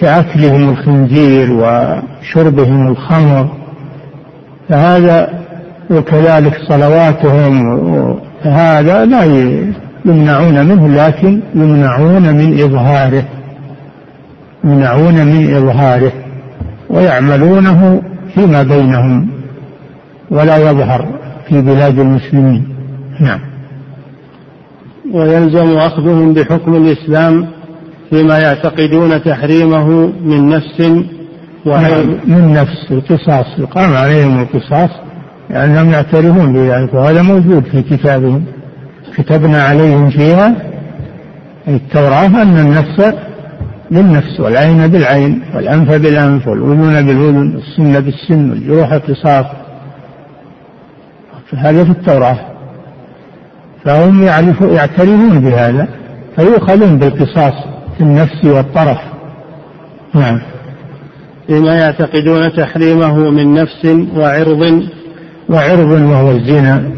[0.00, 3.48] كأكلهم الخنزير وشربهم الخمر.
[4.68, 5.28] فهذا
[5.90, 7.80] وكذلك صلواتهم
[8.42, 9.24] هذا لا
[10.04, 13.24] يمنعون منه لكن يمنعون من إظهاره
[14.64, 16.12] يمنعون من إظهاره
[16.90, 18.02] ويعملونه
[18.34, 19.28] فيما بينهم
[20.30, 21.06] ولا يظهر
[21.48, 22.68] في بلاد المسلمين.
[23.20, 23.55] نعم.
[25.12, 27.46] ويلزم أخذهم بحكم الإسلام
[28.10, 29.88] فيما يعتقدون تحريمه
[30.24, 30.80] من نفس
[31.66, 34.90] نعم من نفس القصاص يقام عليهم القصاص
[35.50, 38.44] لأنهم يعترفون بذلك وهذا موجود في كتابهم.
[39.16, 40.54] كتبنا عليهم فيها
[41.68, 43.14] التوراة أن النفس
[43.90, 49.46] بالنفس والعين بالعين والأنف بالأنف والأذن بالأذن والسن بالسن والجروح قصاص
[51.54, 52.55] هذا في التوراة.
[53.86, 54.22] فهم
[54.62, 55.88] يعترفون بهذا
[56.36, 57.54] فيؤخذون بالقصاص
[57.96, 58.98] في النفس والطرف.
[60.14, 60.40] نعم.
[61.46, 64.82] فيما يعتقدون تحريمه من نفس وعرض.
[65.48, 66.90] وعرض وهو الزنا.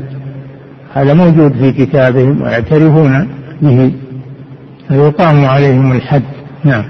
[0.95, 3.29] هذا موجود في كتابهم ويعترفون
[3.63, 3.93] به.
[4.89, 6.23] فيقام عليهم الحد.
[6.65, 6.85] نعم.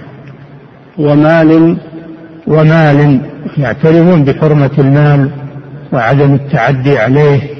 [0.98, 1.76] ومال.
[2.46, 3.20] ومال.
[3.58, 5.30] يعترفون بحرمة المال
[5.92, 7.57] وعدم التعدي عليه.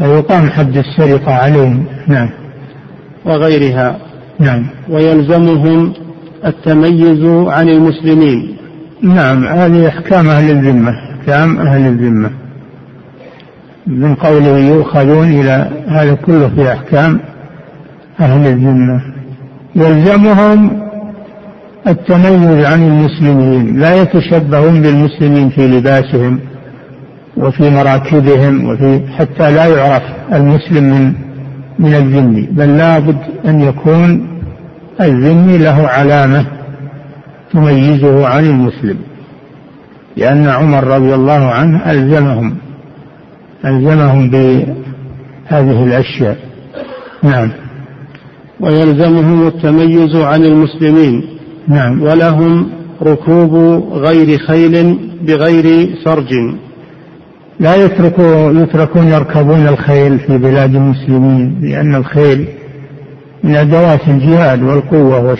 [0.00, 1.84] فيقام حد السرقة عليهم.
[2.08, 2.28] نعم.
[3.24, 3.96] وغيرها.
[4.38, 4.66] نعم.
[4.88, 5.92] ويلزمهم
[6.46, 8.56] التميز عن المسلمين.
[9.02, 9.44] نعم.
[9.44, 10.90] هذه أحكام أهل الذمة.
[10.90, 12.30] أحكام أهل الذمة.
[13.86, 17.20] من قوله يؤخذون إلى هذا كله في أحكام
[18.20, 19.00] أهل الذمة.
[19.76, 20.82] يلزمهم
[21.88, 23.80] التميز عن المسلمين.
[23.80, 26.40] لا يتشبهون بالمسلمين في لباسهم.
[27.40, 31.12] وفي مراكبهم وفي حتى لا يعرف المسلم من
[31.78, 34.28] من الذمي بل لابد أن يكون
[35.00, 36.46] الذمي له علامة
[37.52, 38.96] تميزه عن المسلم.
[40.16, 42.56] لأن عمر رضي الله عنه ألزمهم
[43.64, 46.36] ألزمهم بهذه الأشياء.
[47.22, 47.50] نعم.
[48.60, 51.24] ويلزمهم التميز عن المسلمين.
[51.68, 52.02] نعم.
[52.02, 52.68] ولهم
[53.02, 53.54] ركوب
[53.92, 56.34] غير خيل بغير سرج.
[57.60, 62.48] لا يتركوا يتركون يركبون الخيل في بلاد المسلمين لأن الخيل
[63.44, 65.36] من أدوات الجهاد والقوة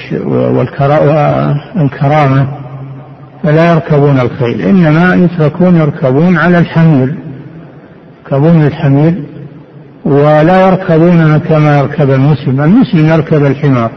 [1.76, 2.48] والكرامة
[3.42, 4.60] فلا يركبون الخيل.
[4.60, 7.14] إنما يتركون يركبون على الحمير
[8.22, 9.14] يركبون الحمير
[10.04, 12.60] ولا يركبونها كما يركب المسلم.
[12.60, 13.90] المسلم يركب الحمار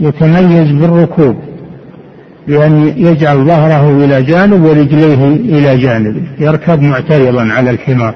[0.00, 1.36] يتميز بالركوب.
[2.48, 8.14] بأن يجعل ظهره إلى جانب ورجليه إلى جانب يركب معترضا على الحمار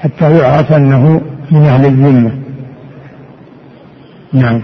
[0.00, 1.20] حتى يعرف أنه
[1.50, 2.30] من أهل الذمة.
[4.32, 4.62] نعم.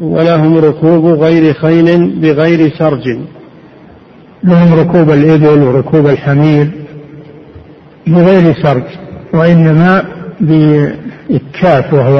[0.00, 3.18] ولهم ركوب غير خيل بغير سرج.
[4.44, 6.70] لهم ركوب الإبل وركوب الحمير
[8.06, 8.82] بغير سرج
[9.34, 10.04] وإنما
[10.40, 12.18] بإكاف وهو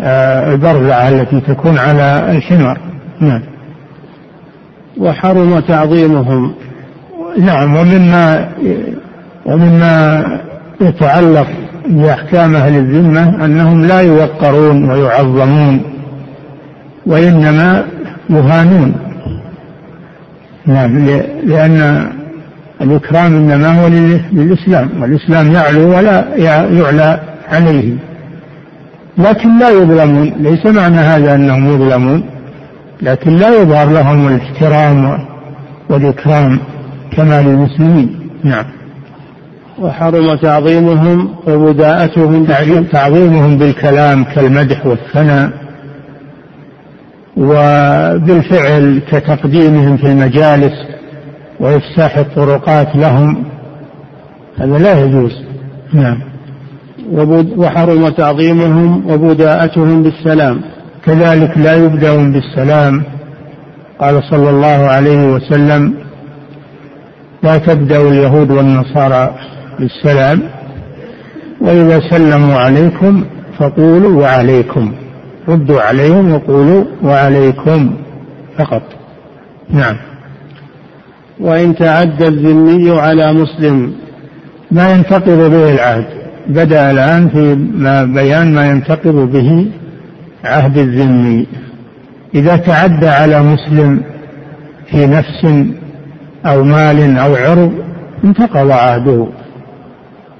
[0.00, 2.78] آه، البرزعة التي تكون على الحمار.
[3.20, 3.42] نعم.
[4.98, 6.54] وحرم تعظيمهم.
[7.38, 8.48] نعم ومما
[9.46, 10.24] ومما
[10.80, 11.46] يتعلق
[11.86, 15.82] بأحكام أهل الذمة أنهم لا يوقرون ويعظمون
[17.06, 17.84] وإنما
[18.30, 18.94] يهانون
[20.66, 20.98] نعم
[21.44, 22.08] لأن
[22.80, 23.88] الإكرام إنما هو
[24.32, 27.94] للإسلام والإسلام يعلو ولا يعلى عليه.
[29.18, 32.22] لكن لا يظلمون ليس معنى هذا أنهم يظلمون.
[33.02, 35.18] لكن لا يظهر لهم الاحترام
[35.88, 36.58] والإكرام
[37.16, 38.30] كما للمسلمين.
[38.44, 38.64] نعم.
[39.78, 42.44] وحرم تعظيمهم وبداءتهم
[42.92, 45.50] تعظيمهم بالكلام كالمدح والثناء
[47.36, 50.72] وبالفعل كتقديمهم في المجالس
[51.60, 53.44] وإفساح الطرقات لهم.
[54.58, 55.32] هذا لا يجوز.
[55.92, 56.18] نعم.
[57.56, 60.60] وحرم تعظيمهم وبداءتهم بالسلام.
[61.08, 63.02] كذلك لا يبدأون بالسلام.
[64.00, 65.94] قال صلى الله عليه وسلم
[67.42, 69.34] لا تبدأ اليهود والنصارى
[69.78, 70.42] بالسلام
[71.60, 73.24] وإذا سلموا عليكم
[73.58, 74.92] فقولوا وعليكم
[75.48, 77.90] ردوا عليهم وقولوا وعليكم
[78.58, 78.82] فقط.
[79.70, 79.96] نعم.
[81.40, 83.92] وإن تعدى الذمي على مسلم.
[84.70, 86.06] ما ينتقض به العهد.
[86.48, 89.66] بدأ الآن في ما بيان ما ينتقض به
[90.44, 91.46] عهد الذمي.
[92.34, 94.02] إذا تعدى على مسلم
[94.90, 95.46] في نفس
[96.46, 97.72] أو مال أو عرض
[98.24, 99.26] انتقض عهده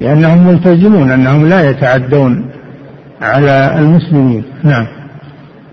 [0.00, 2.50] لأنهم ملتزمون أنهم لا يتعدون
[3.22, 4.44] على المسلمين.
[4.64, 4.86] نعم.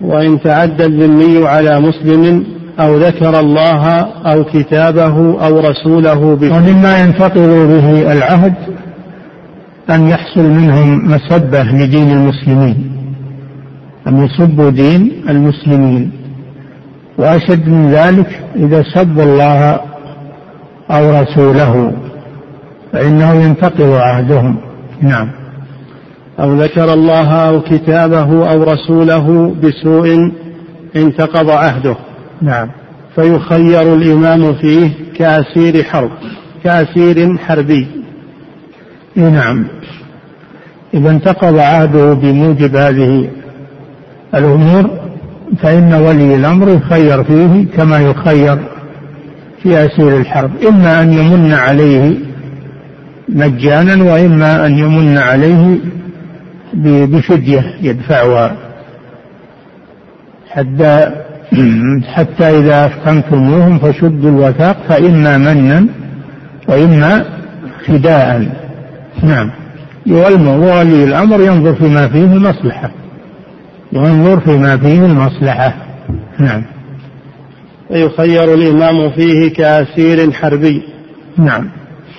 [0.00, 2.44] وإن تعدى الذمي على مسلم
[2.80, 3.88] أو ذكر الله
[4.32, 8.54] أو كتابه أو رسوله به ومما ينتقض به العهد
[9.90, 12.95] أن يحصل منهم مسبة لدين المسلمين.
[14.08, 16.12] أن يسبوا دين المسلمين؟
[17.18, 19.80] وأشد من ذلك إذا سبوا الله
[20.90, 21.92] أو رسوله
[22.92, 24.56] فإنه ينتقض عهدهم.
[25.02, 25.30] نعم.
[26.40, 30.32] أو ذكر الله أو كتابه أو رسوله بسوء
[30.96, 31.96] انتقض عهده.
[32.42, 32.68] نعم.
[33.14, 36.10] فيخير الإمام فيه كأسير حرب
[36.64, 37.86] كأسير حربي.
[39.16, 39.66] نعم.
[40.94, 43.28] إذا انتقض عهده بموجب هذه
[44.34, 44.90] الأمور
[45.62, 48.58] فإن ولي الأمر يخير فيه كما يخير
[49.62, 50.50] في أسير الحرب.
[50.68, 52.14] إما أن يمن عليه
[53.28, 55.78] مجانا وإما أن يمن عليه
[56.74, 58.56] بفدية يدفعها.
[60.50, 61.10] حتى
[62.14, 65.86] حتى إذا أثخنتموهم فشدوا الوثاق فإما منا
[66.68, 67.24] وإما
[67.86, 68.48] فداء.
[69.22, 69.50] نعم.
[70.06, 72.90] ولي الأمر ينظر فيما فيه المصلحة
[73.92, 75.74] ينظر فيما فيه المصلحة.
[76.38, 76.64] نعم.
[77.90, 80.82] ويخير الإمام فيه كأسير حربي.
[81.36, 81.70] نعم.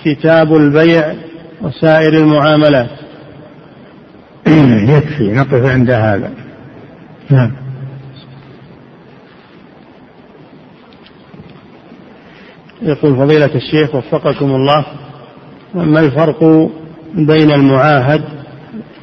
[0.04, 1.14] كتاب البيع
[1.62, 2.90] وسائر المعاملات.
[4.48, 6.32] يكفي نقف عند هذا.
[7.30, 7.52] نعم.
[12.82, 14.86] يقول فضيلة الشيخ وفقكم الله
[15.76, 16.70] ما الفرق
[17.16, 18.22] بين المعاهد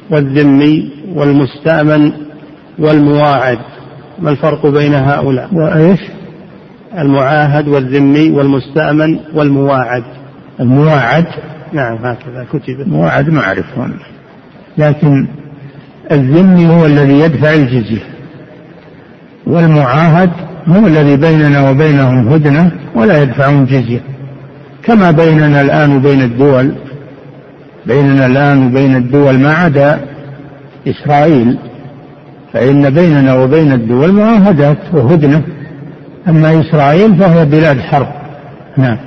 [0.09, 2.24] والذمي والمستأمن
[2.79, 3.57] والمواعد
[4.19, 5.99] ما الفرق بين هؤلاء؟ وإيش؟
[6.97, 10.03] المعاهد والذمي والمستأمن والمواعد.
[10.59, 11.25] المواعد؟
[11.73, 12.81] نعم هكذا كتب.
[12.81, 13.93] المواعد ما أعرفهم.
[14.77, 15.27] لكن
[16.11, 18.03] الذمي هو الذي يدفع الجزية
[19.47, 20.29] والمعاهد
[20.67, 24.01] هم الذي بيننا وبينهم هدنة ولا يدفعون جزية.
[24.83, 26.75] كما بيننا الآن وبين الدول
[27.85, 29.99] بيننا الآن وبين الدول ما عدا
[30.87, 31.57] إسرائيل.
[32.55, 35.43] فإن بيننا وبين الدول معاهدات وهدنة.
[36.27, 38.07] أما إسرائيل فهي بلاد حرب.
[38.77, 38.97] نعم.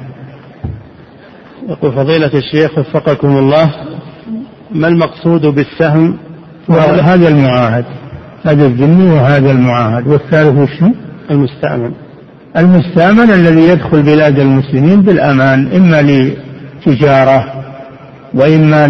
[1.69, 3.71] يقول فضيلة الشيخ وفقكم الله
[4.75, 6.17] ما المقصود بالسهم؟
[7.03, 7.85] هذا المعاهد
[8.45, 10.87] هذا الذمي وهذا المعاهد والثالث وشو؟
[11.31, 11.93] المستأمن.
[12.57, 17.65] المستأمن الذي يدخل بلاد المسلمين بالأمان إما لتجارة
[18.35, 18.87] وإما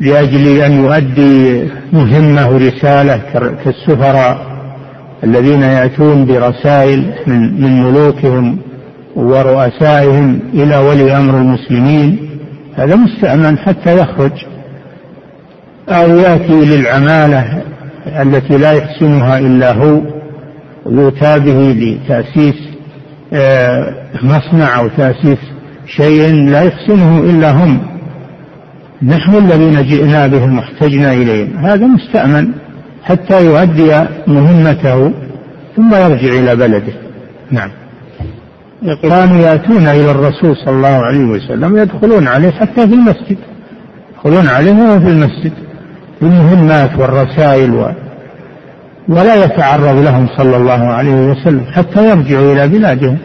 [0.00, 3.20] لأجل أن يؤدي مهمة ورسالة
[3.64, 4.50] كالسفراء
[5.24, 8.58] الذين يأتون برسائل من من ملوكهم
[9.16, 12.30] ورؤسائهم إلى ولي أمر المسلمين.
[12.76, 14.32] هذا مستأمن حتى يخرج.
[15.88, 17.62] أو يأتي للعمالة
[18.06, 20.00] التي لا يحسنها إلا هو
[20.86, 22.54] يؤتى به لتأسيس
[23.32, 25.38] آه، مصنع أو تأسيس
[25.86, 27.99] شيء لا يحسنه إلا هم.
[29.02, 31.56] نحن الذين جئنا بهم واحتجنا إليهم.
[31.56, 32.48] هذا مستأمن
[33.02, 35.12] حتى يؤدي مهمته
[35.76, 36.92] ثم يرجع إلى بلده.
[37.50, 37.70] نعم.
[39.02, 43.38] كانوا يأتون إلى الرسول صلى الله عليه وسلم يدخلون عليه حتى في المسجد.
[44.12, 45.52] يدخلون عليه وهو في المسجد.
[46.20, 47.92] بالمهمات والرسائل و...
[49.08, 53.18] ولا يتعرض لهم صلى الله عليه وسلم حتى يرجعوا إلى بلادهم.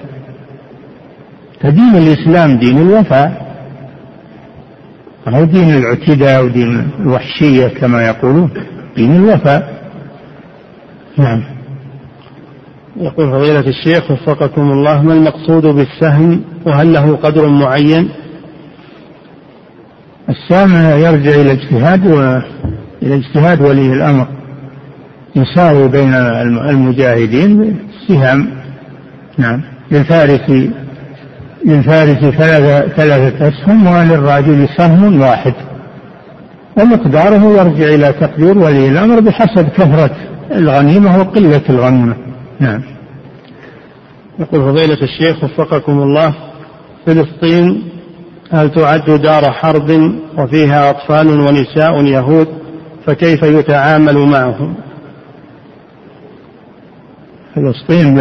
[1.62, 3.45] فدين الإسلام دين الوفاء.
[5.28, 8.50] هو دين الاعتداء ودين الوحشية كما يقولون
[8.96, 9.86] دين الوفاء.
[11.18, 11.44] نعم.
[12.98, 18.10] يقول فضيلة الشيخ وفقكم الله ما المقصود بالسهم؟ وهل له قدر معين؟
[20.30, 22.40] السهم يرجع إلى اجتهاد و...
[23.04, 24.28] إلى اجتهاد ولي الأمر.
[25.36, 26.14] يساوي بين
[26.70, 28.48] المجاهدين سهام
[29.38, 29.62] نعم.
[29.92, 30.70] للفارس
[31.66, 35.54] للفارس ثلاثة, ثلاثة أسهم وللراجل سهم واحد.
[36.78, 40.16] ومقداره يرجع إلى تقدير ولي الأمر بحسب كثرة
[40.52, 42.16] الغنيمة وقلة الغنيمة.
[42.60, 42.82] نعم.
[44.40, 46.34] يقول فضيلة الشيخ وفقكم الله
[47.06, 47.84] فلسطين
[48.52, 52.48] هل تعد دار حرب وفيها أطفال ونساء يهود؟
[53.06, 54.76] فكيف يتعامل معهم؟
[57.56, 58.20] فلسطين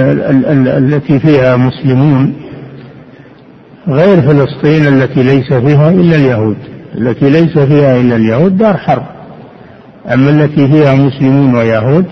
[0.69, 2.35] التي فيها مسلمون.
[3.89, 6.57] غير فلسطين التي ليس فيها إلا اليهود.
[6.99, 9.03] التي ليس فيها إلا اليهود دار حرب.
[10.13, 12.07] أما التي فيها مسلمون ويهود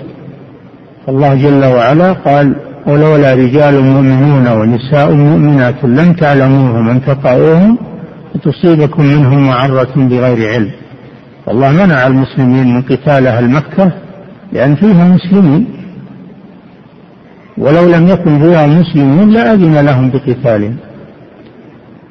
[1.07, 2.57] فالله جل وعلا قال
[2.87, 7.79] ولولا رجال مؤمنون ونساء مؤمنات لم تعلموهم أن تطاؤوهم
[8.35, 10.70] وتصيبكم منهم معرة بغير علم.
[11.47, 13.93] والله منع المسلمين من قتال أهل مكة
[14.53, 15.66] لأن فيها مسلمين.
[17.59, 20.77] ولو لم يكن فيها مسلمون لأذن لهم بقتالهم.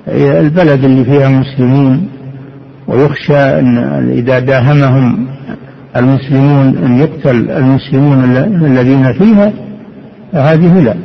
[0.08, 2.10] البلد اللي فيها مسلمون
[2.88, 3.78] ويخشى أن
[4.12, 5.28] إذا داهمهم
[5.95, 8.24] المسلمون أن يقتل المسلمون
[8.66, 9.54] الذين فيها
[10.34, 10.95] هذه لا.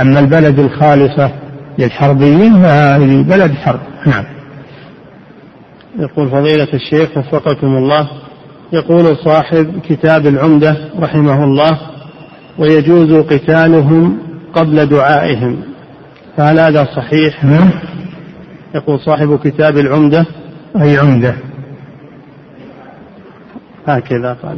[0.00, 1.32] أما البلد الخالصة
[1.78, 3.80] للحربيين فهذه بلد حرب.
[4.06, 4.24] نعم.
[5.98, 8.08] يقول فضيلة الشيخ وفقكم الله
[8.72, 11.78] يقول صاحب كتاب العمدة رحمه الله
[12.58, 14.18] ويجوز قتالهم
[14.54, 15.56] قبل دعائهم.
[16.36, 17.70] فهل هذا صحيح؟ نعم.
[18.74, 20.26] يقول صاحب كتاب العمدة.
[20.82, 21.34] أي عمدة؟
[23.86, 24.56] هكذا قال؟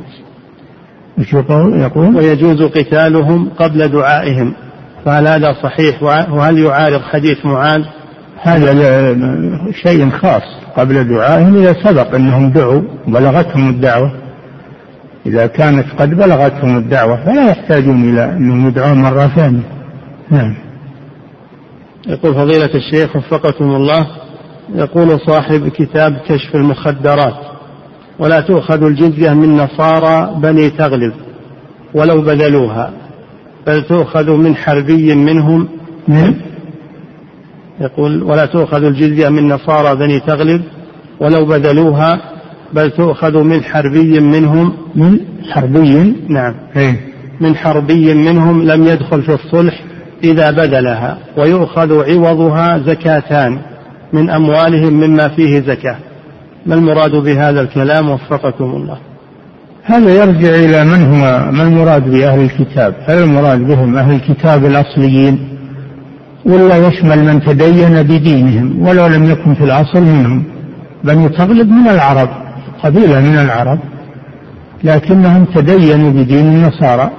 [1.80, 4.54] يقول ويجوز قتالهم قبل دعائهم.
[5.04, 7.84] فهل هذا صحيح؟ وهل يعارض حديث معاذ؟
[8.42, 8.72] هذا
[9.82, 10.42] شيء خاص.
[10.76, 14.12] قبل دعائهم إذا سبق أنهم دعوا بلغتهم الدعوة.
[15.26, 19.62] إذا كانت قد بلغتهم الدعوة فلا يحتاجون إلى أنهم يدعون مرة ثانية.
[20.30, 20.63] نعم.
[22.06, 24.06] يقول فضيلة الشيخ وفقكم الله
[24.74, 27.34] يقول صاحب كتاب كشف المخدرات
[28.18, 31.12] ولا تؤخذ الجزية من نصارى بني تغلب
[31.94, 32.92] ولو بذلوها
[33.66, 35.68] بل تؤخذ من حربي منهم.
[36.08, 36.34] نعم.
[37.80, 40.62] يقول ولا تؤخذ الجزية من نصارى بني تغلب
[41.20, 42.20] ولو بذلوها
[42.72, 44.72] بل تؤخذ من حربي منهم.
[44.94, 46.54] من حربي؟ نعم.
[46.76, 47.00] إيه؟
[47.40, 49.83] من حربي منهم لم يدخل في الصلح
[50.24, 53.58] إذا بذلها ويؤخذ عوضها زكاتان
[54.12, 55.96] من أموالهم مما فيه زكاة.
[56.66, 58.98] ما المراد بهذا الكلام؟ وفقكم الله.
[59.84, 65.48] هذا يرجع إلى من هو ما المراد بأهل الكتاب؟ هل المراد بهم أهل الكتاب الأصليين؟
[66.44, 70.44] ولا يشمل من تدين بدينهم ولو لم يكن في الأصل منهم.
[71.04, 72.28] بني تغلب من العرب
[72.82, 73.78] قبيلة من العرب
[74.84, 77.10] لكنهم تدينوا بدين النصارى.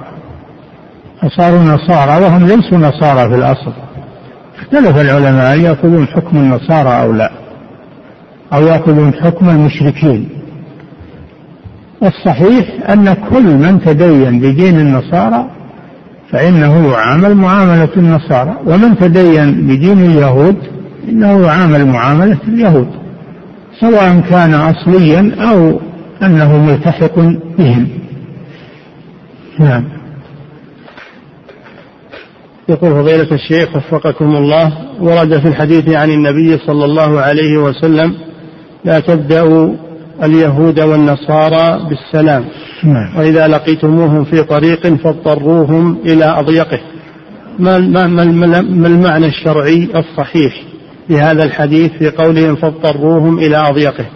[1.36, 3.72] صاروا نصارى وهم ليسوا نصارى في الأصل.
[4.58, 7.30] اختلف العلماء هل يأخذون حكم النصارى أو لا
[8.52, 10.28] أو يأخذون حكم المشركين.
[12.00, 15.50] والصحيح أن كل من تدين بدين النصارى
[16.30, 20.56] فإنه يعامل معاملة النصارى ومن تدين بدين اليهود
[21.08, 22.88] إنه يعامل معاملة اليهود
[23.80, 25.80] سواء كان أصليا أو
[26.22, 27.18] أنه ملتحق
[27.58, 27.88] بهم.
[29.58, 29.95] نعم.
[32.68, 38.14] يقول فضيلة الشيخ وفقكم الله ورد في الحديث عن النبي صلى الله عليه وسلم
[38.84, 39.74] لا تبدأوا
[40.22, 42.44] اليهود والنصارى بالسلام
[42.84, 43.18] نعم.
[43.18, 46.80] وإذا لقيتموهم في طريق فاضطروهم إلى أضيقه
[47.58, 48.24] ما, ما, ما,
[48.60, 50.62] ما المعنى الشرعي الصحيح
[51.10, 54.06] لهذا الحديث في قولهم فاضطروهم إلى أضيقه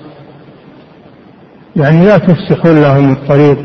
[1.77, 3.59] يعني لا تفسحون لهم الطريق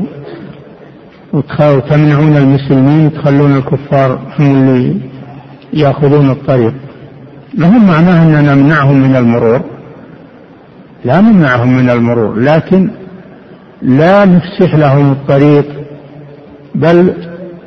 [1.36, 4.98] وتمنعون المسلمين تخلون الكفار هم اللي
[5.74, 6.74] يأخذون الطريق.
[7.58, 9.62] ما هو معناه أن نمنعهم من المرور؟
[11.06, 12.90] لا نمنعهم من المرور لكن
[13.82, 15.66] لا نفسح لهم الطريق
[16.76, 17.14] بل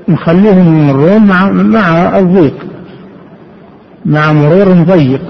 [0.08, 2.66] نخليهم يمرون مع مع الضيق
[4.06, 5.20] مع مرور ضيق.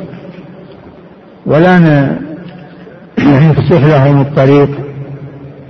[1.47, 1.79] ولا
[3.19, 4.71] نفسح لهم الطريق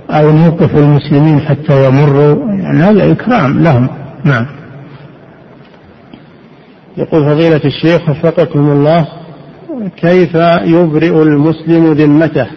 [0.09, 2.58] أو نوقف المسلمين حتى يمروا.
[2.69, 3.87] يعني هذا إكرام لهم.
[4.23, 4.45] نعم.
[6.97, 9.07] يقول فضيلة الشيخ وفقكم الله
[9.97, 12.47] كيف يبرئ المسلم ذمته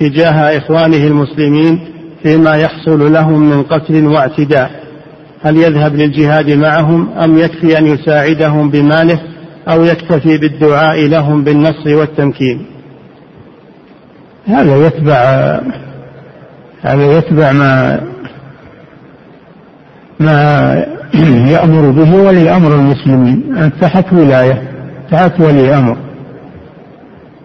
[0.00, 1.80] تجاه إخوانه المسلمين
[2.22, 4.70] فيما يحصل لهم من قتل واعتداء؟
[5.42, 9.20] هل يذهب للجهاد معهم أم يكفي أن يساعدهم بماله
[9.68, 12.66] أو يكتفي بالدعاء لهم بالنصر والتمكين؟
[14.46, 15.14] هذا يتبع
[16.82, 18.00] هذا يتبع ما
[20.22, 20.84] ما
[21.48, 23.42] يأمر به ولي أمر المسلمين
[23.80, 24.62] تحت ولاية
[25.10, 25.96] تحت ولي أمر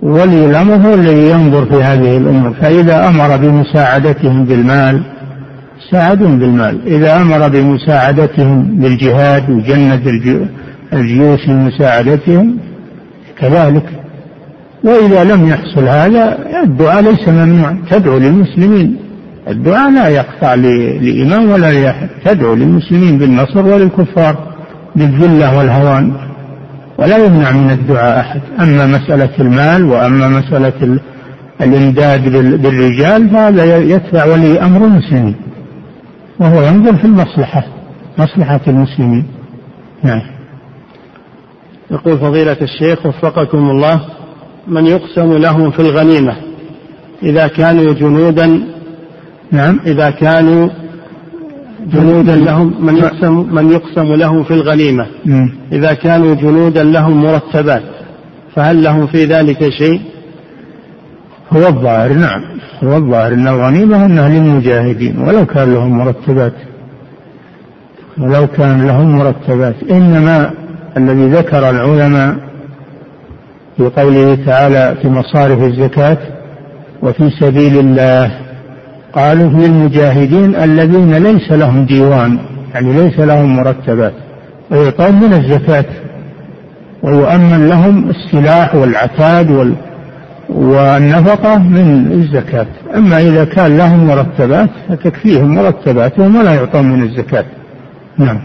[0.02, 2.54] ولي الأمر هو الذي ينظر في هذه الأمور.
[2.62, 5.02] فإذا أمر بمساعدتهم بالمال
[5.92, 6.80] ساعدهم بالمال.
[6.88, 10.08] إذا أمر بمساعدتهم بالجهاد وجند
[10.94, 12.58] الجيوش لمساعدتهم
[13.40, 13.86] كذلك.
[14.84, 17.78] وإذا لم يحصل هذا الدعاء ليس ممنوعا.
[17.90, 18.98] تدعو للمسلمين.
[19.50, 24.38] الدعاء لا يقطع لإمام ولا لأحد تدعو للمسلمين بالنصر وللكفار
[24.96, 26.14] بالذلة والهوان
[26.98, 28.42] ولا يمنع من الدعاء أحد.
[28.60, 31.00] أما مسألة المال وأما مسألة
[31.62, 32.32] الإمداد
[32.62, 35.36] بالرجال فهذا يتبع ولي أمر المسلمين
[36.40, 37.64] وهو ينظر في المصلحة
[38.18, 39.26] مصلحة المسلمين.
[40.04, 40.22] نعم.
[41.92, 44.02] يقول فضيلة الشيخ وفقكم الله
[44.68, 46.36] من يقسم لهم في الغنيمة
[47.24, 48.77] إذا كانوا جنودا
[49.52, 49.80] نعم.
[49.86, 50.70] إذا كانوا
[51.94, 55.06] جنودا لهم من يقسم من يقسم لهم في الغنيمة.
[55.72, 57.84] إذا كانوا جنودا لهم مرتبات
[58.56, 60.02] فهل لهم في ذلك شيء؟
[61.54, 62.42] هو الظاهر نعم.
[62.84, 66.54] هو الظاهر أن الغنيمة أنها للمجاهدين ولو كان لهم مرتبات.
[68.18, 69.76] ولو كان لهم مرتبات.
[69.92, 70.52] إنما
[70.98, 72.36] الذي ذكر العلماء
[73.78, 76.18] في قوله تعالى في مصارف الزكاة
[77.02, 78.47] وفي سبيل الله
[79.18, 82.40] قالوا في المجاهدين الذين ليس لهم ديوان
[82.74, 84.14] يعني ليس لهم مرتبات
[84.72, 85.86] ويعطون من الزكاة.
[87.04, 89.76] ويؤمن لهم السلاح والعتاد وال
[90.50, 92.68] والنفقة من الزكاة.
[92.96, 97.46] أما إذا كان لهم مرتبات فتكفيهم مرتباتهم ولا يعطون من الزكاة.
[98.18, 98.42] نعم.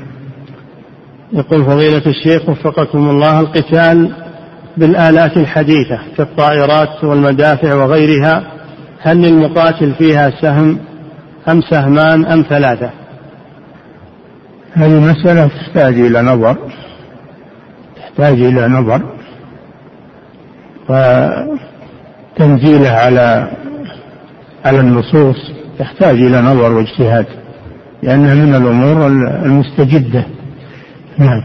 [1.33, 4.12] يقول فضيلة الشيخ وفقكم الله القتال
[4.77, 8.62] بالآلات الحديثة كالطائرات والمدافع وغيرها
[9.03, 10.78] هل للمقاتل فيها سهم
[11.48, 12.90] أم سهمان أم ثلاثة؟
[14.72, 16.57] هذه مسألة تحتاج إلى نظر
[17.96, 19.03] تحتاج إلى نظر
[22.38, 23.50] وتنزيله على
[24.64, 25.36] على النصوص
[25.78, 27.26] تحتاج إلى نظر واجتهاد
[28.03, 29.07] لأنها من الأمور
[29.46, 30.24] المستجدة.
[31.18, 31.42] نعم.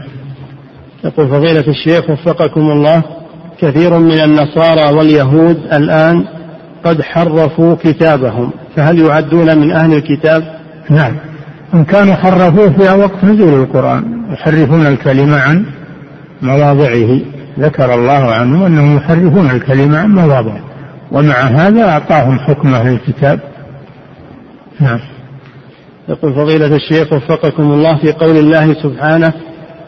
[1.04, 3.02] يقول فضيلة الشيخ وفقكم الله
[3.58, 6.37] كثير من النصارى واليهود الآن
[6.88, 10.42] قد حرفوا كتابهم فهل يعدون من أهل الكتاب؟
[10.90, 11.16] نعم.
[11.74, 15.64] إن كانوا حرفوه في وقت نزول القرآن يحرفون الكلمة عن
[16.42, 17.20] مواضعه.
[17.58, 20.60] ذكر الله عنهم أنهم يحرفون الكلمة عن مواضعه.
[21.12, 23.40] ومع هذا أعطاهم حكم أهل الكتاب.
[24.80, 25.00] نعم.
[26.08, 29.32] يقول فضيلة الشيخ وفقكم الله في قول الله سبحانه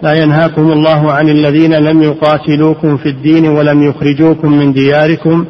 [0.03, 5.46] لا ينهاكم الله عن الذين لم يقاتلوكم في الدين ولم يخرجوكم من دياركم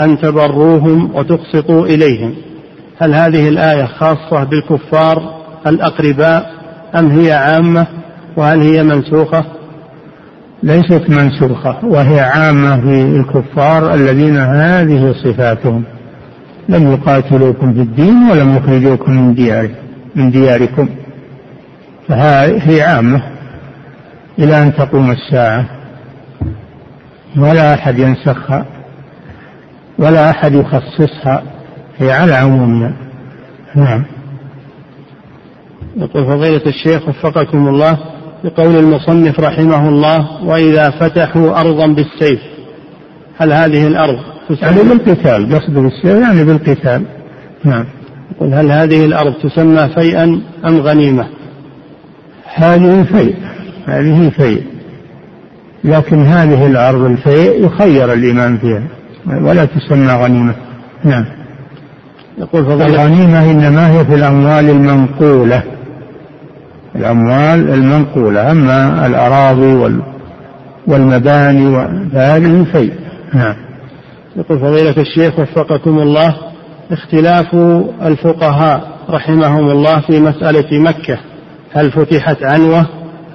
[0.00, 2.34] أن تبروهم وتقسطوا إليهم.
[2.98, 5.34] هل هذه الآية خاصة بالكفار
[5.66, 6.50] الأقرباء
[6.98, 7.86] أم هي عامة
[8.36, 9.44] وهل هي منسوخة؟
[10.62, 15.84] ليست منسوخة وهي عامة في الكفار الذين هذه صفاتهم.
[16.68, 19.74] لم يقاتلوكم في الدين ولم يخرجوكم من دياركم
[20.14, 20.88] من دياركم.
[22.08, 23.22] فهي عامة.
[24.38, 25.64] إلى أن تقوم الساعة.
[27.38, 28.73] ولا أحد ينسخها.
[29.98, 31.42] ولا أحد يخصصها
[31.98, 32.92] هي على عمومنا.
[33.74, 34.04] نعم.
[35.96, 37.98] يقول فضيلة الشيخ وفقكم الله
[38.44, 42.40] بقول المصنف رحمه الله وإذا فتحوا أرضا بالسيف
[43.38, 44.18] هل هذه الأرض
[44.62, 47.02] يعني بالقتال قصد بالسيف يعني بالقتال.
[47.64, 47.84] نعم.
[48.36, 51.28] يقول هل هذه الأرض تسمى فيئا أم غنيمة؟
[52.54, 53.36] هذه فيء
[53.86, 54.62] هذه فيء.
[55.84, 58.82] لكن هذه الأرض الفيء يخير الإمام فيها.
[59.26, 60.54] ولا تسمى غنيمة.
[61.04, 61.24] نعم.
[62.38, 65.62] يقول فضيلة الغنيمة إنما هي في الأموال المنقولة.
[66.96, 70.00] الأموال المنقولة أما الأراضي
[70.86, 72.92] والمباني فهذه فيء
[73.34, 73.54] نعم.
[74.36, 76.34] يقول فضيلة الشيخ وفقكم الله
[76.92, 77.54] اختلاف
[78.02, 81.18] الفقهاء رحمهم الله في مسألة مكة.
[81.72, 82.86] هل فتحت عنوة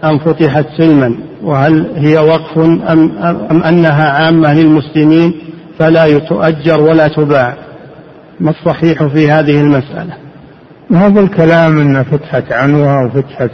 [0.04, 3.12] أم فتحت سلما؟ وهل هي وقف أم,
[3.52, 5.49] أم أنها عامة للمسلمين؟
[5.80, 7.54] فلا تؤجر ولا تباع
[8.40, 10.14] ما الصحيح في هذه المسألة؟
[10.92, 13.52] هذا الكلام أن فتحت عنوة أو فتحت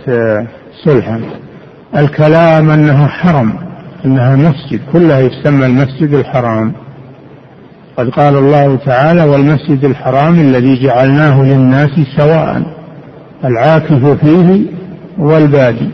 [0.85, 1.21] سلحا
[1.95, 3.53] الكلام أنها حرم
[4.05, 6.73] أنها مسجد كلها يسمى المسجد الحرام.
[7.97, 12.63] قد قال الله تعالى والمسجد الحرام الذي جعلناه للناس سواء
[13.45, 14.65] العاكف فيه
[15.17, 15.89] والبادي.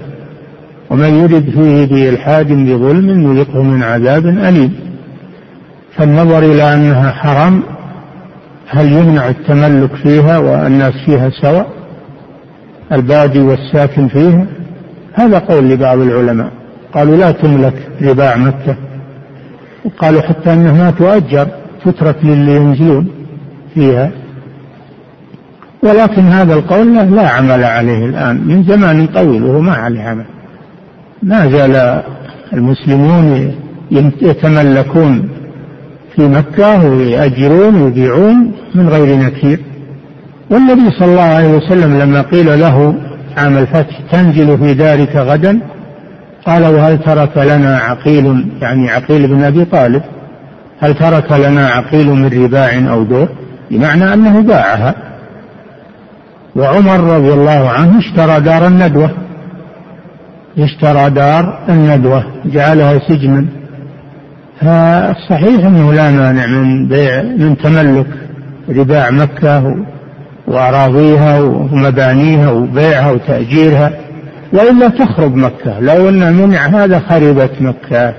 [0.90, 4.91] ومن يرد فيه بإلحاد بظلم نذقه من عذاب أليم.
[5.98, 7.64] فالنظر إلى أنها حرام
[8.70, 11.68] هل يمنع التملك فيها والناس فيها سواء؟
[12.92, 14.46] البادي والساكن فيها
[15.14, 16.52] هذا قول لبعض العلماء.
[16.94, 18.76] قالوا لا تملك رباع مكة.
[19.86, 21.48] وقالوا حتى أنها ما تؤجر
[21.86, 23.08] تترك للي ينزلون
[23.74, 24.12] فيها.
[25.84, 30.26] ولكن هذا القول لا عمل عليه الآن من زمان طويل وهو ما عليه عمل.
[31.24, 32.04] ما زال
[32.54, 33.56] المسلمون
[34.22, 35.30] يتملكون
[36.16, 39.60] في مكة ويأجرون ويبيعون من غير نكير.
[40.50, 42.96] والنبي صلى الله عليه وسلم لما قيل له
[43.38, 45.60] عام الفتح تنزل في دارك غدا
[46.46, 50.04] قال وهل ترك لنا عقيل يعني عقيل بن أبي طالب
[50.80, 53.28] هل ترك لنا عقيل من رباع أو دور؟
[53.72, 54.96] بمعنى أنه باعها.
[56.56, 59.10] وعمر رضي الله عنه اشترى دار الندوة.
[60.58, 63.46] اشترى دار الندوة جعلها سجنا.
[64.62, 68.08] فالصحيح إنه لا مانع من بيع من تملك
[68.70, 69.76] رباع مكة
[70.48, 73.92] وأراضيها ومبانيها وبيعها وتأجيرها
[74.54, 75.80] وإلا تخرب مكة.
[75.80, 78.14] لو أن منع هذا خربت مكة.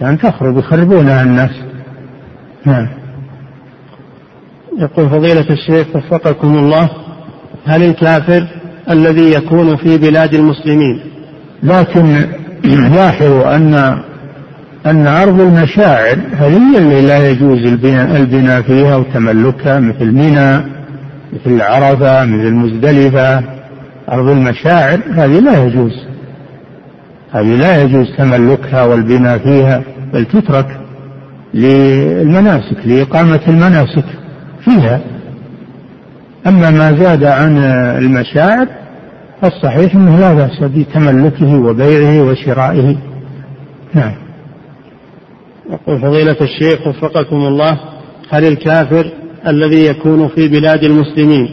[0.00, 1.50] كان تخرب يخربونها الناس.
[2.64, 2.88] نعم.
[4.78, 6.90] يقول فضيلة الشيخ وفقكم الله
[7.66, 8.46] هل الكافر
[8.90, 11.00] الذي يكون في بلاد المسلمين؟
[11.62, 12.26] لكن
[12.64, 13.98] لاحظوا أن
[14.86, 20.64] أن أرض المشاعر هذه اللي لا يجوز البناء, البناء فيها وتملكها مثل منى
[21.32, 23.42] مثل عرفة مثل مزدلفة.
[24.12, 25.92] أرض المشاعر هذه لا يجوز.
[27.32, 29.82] هذه لا يجوز تملكها والبناء فيها
[30.12, 30.80] بل تترك
[31.54, 34.04] للمناسك لإقامة المناسك
[34.64, 35.00] فيها.
[36.46, 37.58] أما ما زاد عن
[37.98, 38.66] المشاعر
[39.42, 42.96] فالصحيح أنه لا بأس بتملكه وبيعه وشرائه.
[43.94, 44.23] نعم.
[45.70, 47.80] يقول فضيلة الشيخ وفقكم الله
[48.30, 49.10] هل الكافر
[49.46, 51.48] الذي يكون في بلاد المسلمين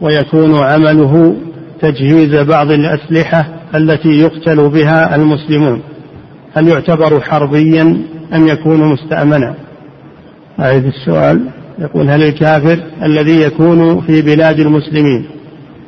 [0.00, 1.36] ويكون عمله
[1.80, 5.80] تجهيز بعض الأسلحة التي يقتل بها المسلمون
[6.54, 8.02] هل يعتبر حربيا
[8.34, 9.54] أم يكون مستأمنا؟
[10.60, 11.40] أعيد السؤال
[11.78, 15.26] يقول هل الكافر الذي يكون في بلاد المسلمين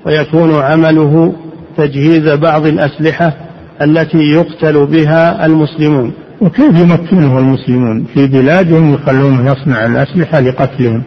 [0.06, 1.34] ويكون عمله
[1.76, 3.36] تجهيز بعض الأسلحة
[3.82, 11.02] التي يقتل بها المسلمون؟ وكيف يمكنه المسلمون في بلادهم يخلونه يصنع الأسلحة لقتلهم؟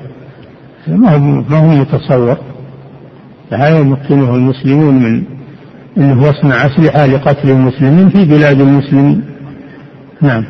[0.87, 2.37] ما هو ما هو متصور.
[3.51, 5.23] لا يمكنه المسلمون من
[5.97, 9.21] انه يصنع أسلحة لقتل المسلمين في بلاد المسلمين؟
[10.21, 10.45] نعم.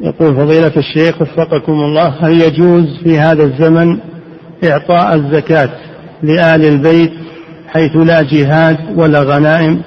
[0.00, 3.98] يقول فضيلة الشيخ وفقكم الله هل يجوز في هذا الزمن
[4.64, 5.70] إعطاء الزكاة
[6.22, 7.12] لآل البيت
[7.68, 9.82] حيث لا جهاد ولا غنائم؟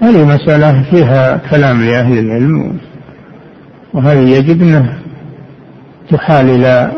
[0.00, 2.78] هذه مسألة فيها كلام لأهل العلم
[3.94, 4.98] وهذه يجب أنه
[6.10, 6.92] تحال إلى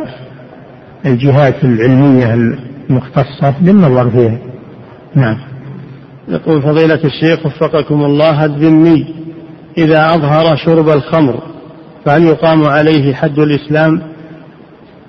[1.06, 2.34] الجهات العلمية
[2.90, 4.38] المختصة للنظر فيها.
[5.14, 5.36] نعم.
[6.28, 9.14] يقول فضيلة الشيخ وفقكم الله الذمي
[9.78, 11.42] إذا أظهر شرب الخمر
[12.04, 14.02] فهل يقام عليه حد الإسلام؟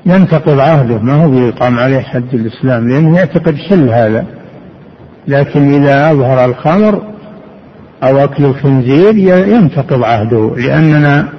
[0.05, 4.25] ينتقض عهده ما هو يقام عليه حد الإسلام لأنه يعتقد حل هذا.
[5.27, 7.09] لكن إذا أظهر الخمر
[8.03, 11.29] أو أكل الخنزير ينتقض عهده لأننا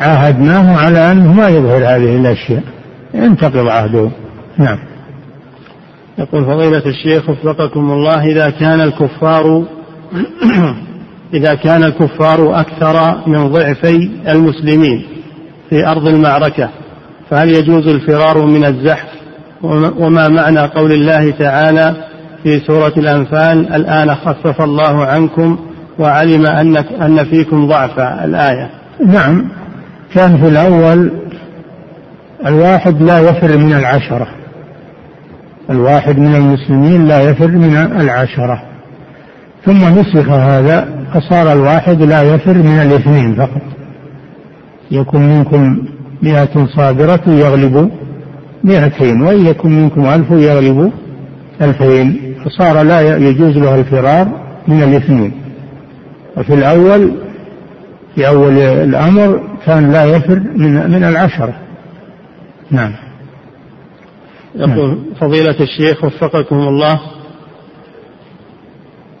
[0.00, 2.62] عاهدناه على أنه ما يظهر هذه الأشياء.
[3.14, 4.10] ينتقض عهده.
[4.58, 4.78] نعم.
[6.18, 9.64] يقول فضيلة الشيخ وفقكم الله إذا كان الكفار
[11.34, 15.06] إذا كان الكفار أكثر من ضعفي المسلمين
[15.70, 16.70] في أرض المعركة
[17.30, 19.08] فهل يجوز الفرار من الزحف؟
[19.98, 21.96] وما معنى قول الله تعالى
[22.42, 25.58] في سورة الأنفال الآن خفف الله عنكم
[25.98, 28.70] وعلم أن أن فيكم ضعفا الآية.
[29.06, 29.48] نعم.
[30.14, 31.10] كان في الأول
[32.46, 34.26] الواحد لا يفر من العشرة.
[35.70, 38.62] الواحد من المسلمين لا يفر من العشرة.
[39.64, 43.62] ثم نسخ هذا فصار الواحد لا يفر من الاثنين فقط.
[44.90, 45.78] يكون منكم
[46.22, 47.90] مئة صابرة يغلب
[48.64, 50.92] مئتين وإن يكن منكم ألف يغلب
[51.62, 52.34] ألفين.
[52.44, 54.28] فصار لا يجوز له الفرار
[54.68, 55.41] من الاثنين.
[56.36, 57.12] وفي الأول
[58.14, 61.54] في أول الأمر كان لا يفر من من العشرة.
[62.70, 62.92] نعم.
[64.54, 67.00] يقول فضيلة الشيخ وفقكم الله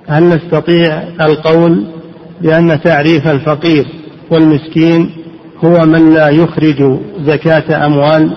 [0.08, 1.86] هل نستطيع القول
[2.40, 3.86] بأن تعريف الفقير
[4.30, 5.10] والمسكين
[5.64, 8.36] هو من لا يخرج زكاة أموال؟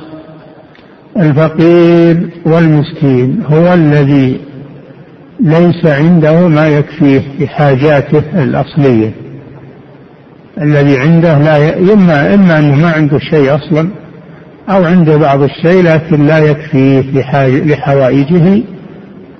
[1.18, 4.42] الفقير والمسكين هو الذي
[5.40, 9.12] ليس عنده ما يكفيه بحاجاته الأصلية.
[10.62, 11.94] الذي عنده لا ي...
[11.94, 13.90] إما إما أنه ما عنده شيء أصلا
[14.70, 17.02] أو عنده بعض الشيء لكن لا يكفيه
[17.66, 18.64] لحوائجه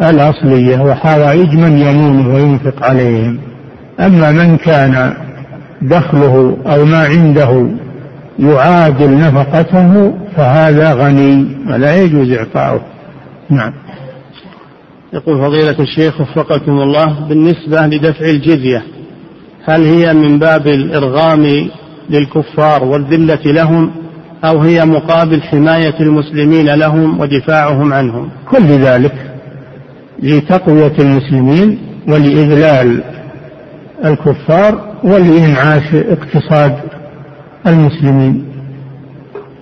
[0.02, 3.40] الأصلية وحوائج من يمون وينفق عليهم.
[4.00, 5.14] أما من كان
[5.82, 7.68] دخله أو ما عنده
[8.40, 12.82] يعادل نفقته فهذا غني ولا يجوز إعطاؤه.
[13.50, 13.74] نعم.
[15.14, 18.84] يقول فضيلة الشيخ وفقكم الله بالنسبة لدفع الجزية
[19.64, 21.70] هل هي من باب الإرغام
[22.10, 23.92] للكفار والذلة لهم
[24.46, 29.32] أو هي مقابل حماية المسلمين لهم ودفاعهم عنهم؟ كل ذلك
[30.20, 33.04] لتقوية المسلمين ولإذلال
[34.06, 36.76] الكفار ولإنعاش اقتصاد
[37.68, 38.46] المسلمين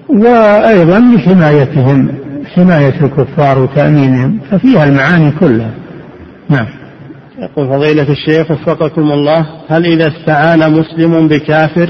[0.09, 2.22] وأيضا لحمايتهم
[2.55, 5.71] حماية الكفار وتأمينهم ففيها المعاني كلها.
[6.49, 6.67] نعم.
[7.39, 11.89] يقول فضيلة الشيخ وفقكم الله هل إذا استعان مسلم بكافر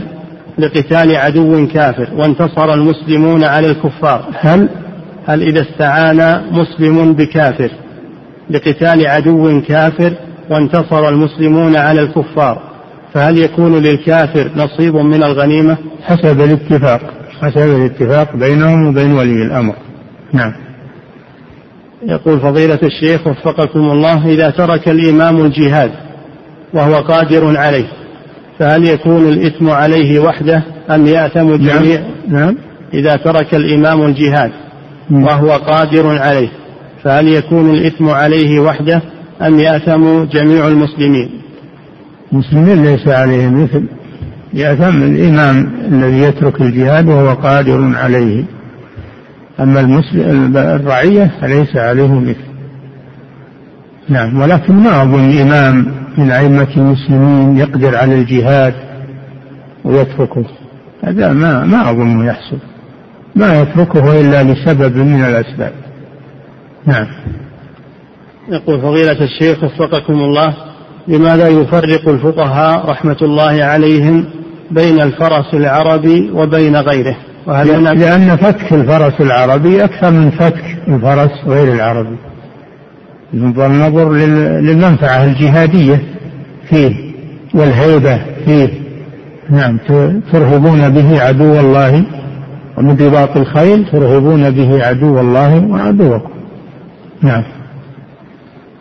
[0.57, 4.69] لقتال عدو كافر وانتصر المسلمون على الكفار؟ هل؟
[5.25, 7.69] هل إذا استعان مسلم بكافر
[8.49, 10.13] لقتال عدو كافر
[10.49, 12.61] وانتصر المسلمون على الكفار
[13.13, 17.01] فهل يكون للكافر نصيب من الغنيمة؟ حسب الاتفاق
[17.41, 19.75] حسب الاتفاق بينهم وبين ولي الأمر.
[20.33, 20.53] نعم
[22.03, 25.91] يقول فضيلة الشيخ وفقكم الله إذا ترك الإمام الجهاد
[26.73, 27.87] وهو قادر عليه
[28.59, 31.53] فهل يكون الإثم عليه وحده أم يأثم.
[31.53, 32.39] الجميع نعم.
[32.45, 32.57] نعم
[32.93, 34.51] إذا ترك الإمام الجهاد
[35.09, 35.23] نعم.
[35.23, 36.49] وهو قادر عليه
[37.03, 39.01] فهل يكون الإثم عليه وحده
[39.41, 41.29] أم يأثم جميع المسلمين
[42.33, 43.83] المسلمين ليس عليهم إثم
[44.53, 48.43] يأثم الإمام الذي يترك الجهاد وهو قادر عليه
[49.59, 52.53] أما المسلم الرعية فليس عليهم إثم
[54.09, 55.85] نعم ولكن ما أظن إمام
[56.17, 58.73] من أئمة المسلمين يقدر على الجهاد
[59.83, 60.45] ويتركه.
[61.03, 62.57] هذا ما ما أظنه يحصل.
[63.35, 65.73] ما يتركه إلا لسبب من الأسباب.
[66.85, 67.07] نعم.
[68.49, 70.55] يقول فضيلة الشيخ وفقكم الله
[71.07, 74.25] لماذا يفرق الفقهاء رحمة الله عليهم
[74.71, 77.17] بين الفرس العربي وبين غيره؟
[77.47, 82.17] لأن فتك الفرس العربي أكثر من فتك الفرس غير العربي.
[83.33, 84.13] النظر
[84.61, 86.01] للمنفعة الجهادية
[86.69, 87.13] فيه
[87.53, 88.69] والهيبة فيه.
[89.49, 89.77] نعم
[90.31, 92.05] ترهبون به عدو الله
[92.77, 96.29] ومن رباط الخيل ترهبون به عدو الله وعدوكم.
[97.21, 97.43] نعم.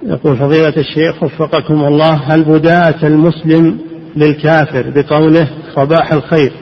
[0.06, 3.78] يقول فضيلة الشيخ وفقكم الله هل بداءة المسلم
[4.16, 6.52] للكافر بقوله صباح الخير؟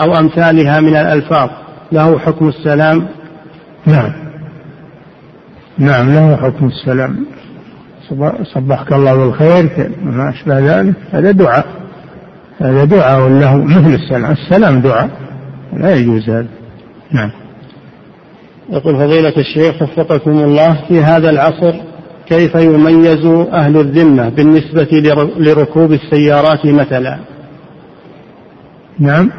[0.00, 1.50] أو أمثالها من الألفاظ
[1.92, 3.08] له حكم السلام؟
[3.86, 4.12] نعم.
[5.78, 7.26] نعم له حكم السلام.
[8.54, 10.94] صبحك الله بالخير ما أشبه ذلك.
[11.12, 11.66] هذا دعاء.
[12.60, 14.32] هذا دعاء له مثل السلام.
[14.32, 15.10] السلام دعاء.
[15.72, 16.46] لا يجوز هذا.
[17.12, 17.30] نعم.
[18.70, 21.74] يقول فضيلة الشيخ وفقكم الله في هذا العصر
[22.26, 24.88] كيف يميز أهل الذمة بالنسبة
[25.38, 27.18] لركوب السيارات مثلا؟
[28.98, 29.30] نعم.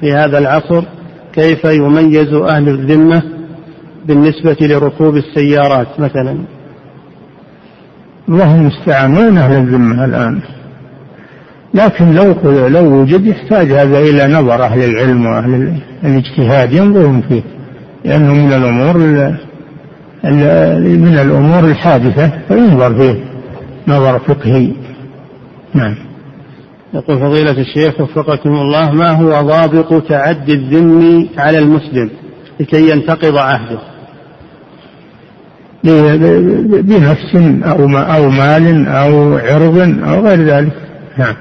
[0.00, 0.84] في هذا العصر
[1.32, 3.22] كيف يميز أهل الذمة
[4.06, 6.38] بالنسبة لركوب السيارات مثلا؟
[8.28, 10.40] الله المستعان وين أهل الذمة الآن.
[11.74, 12.34] لكن لو
[12.68, 17.42] لو وجد يحتاج هذا إلى نظر أهل العلم وأهل الاجتهاد ينظرون فيه.
[18.04, 18.98] لأنه من الأمور
[20.98, 23.24] من الأمور الحادثة فينظر فيه
[23.88, 24.72] نظر فقهي.
[25.74, 26.07] نعم.
[26.94, 32.10] يقول فضيلة الشيخ وفقكم الله ما هو ضابط تعدي الذم على المسلم
[32.60, 33.78] لكي ينتقض عهده؟
[36.82, 37.34] بنفس
[37.64, 40.72] أو أو مال أو عرض أو غير ذلك.
[41.18, 41.34] نعم.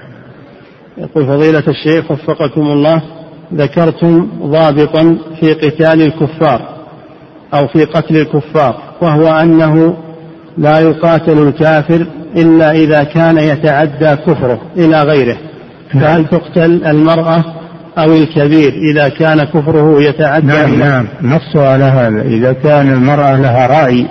[0.98, 3.02] يقول فضيلة الشيخ وفقكم الله
[3.54, 6.62] ذكرتم ضابطا في قتال الكفار
[7.54, 9.98] أو في قتل الكفار وهو أنه
[10.58, 12.06] لا يقاتل الكافر
[12.38, 15.38] إلا إذا كان يتعدى كفره إلى غيره.
[15.94, 17.44] فهل تقتل المرأة
[17.98, 21.08] أو الكبير إذا كان كفره يتعدى؟ نعم نعم.
[21.22, 22.22] نص على هذا.
[22.22, 24.06] إذا كان المرأة لها رأي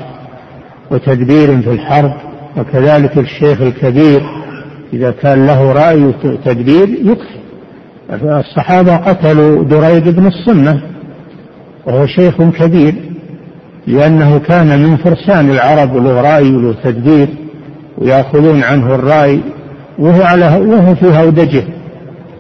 [0.91, 2.12] وتدبير في الحرب
[2.57, 4.22] وكذلك الشيخ الكبير
[4.93, 7.37] إذا كان له رأي وتدبير يقتل
[8.24, 10.81] الصحابة قتلوا دريد بن الصمة
[11.87, 12.95] وهو شيخ كبير
[13.87, 17.29] لأنه كان من فرسان العرب وله رأي وله تدبير.
[17.99, 19.40] ويأخذون عنه الرأي
[19.99, 21.64] وهو على وهو في هودجه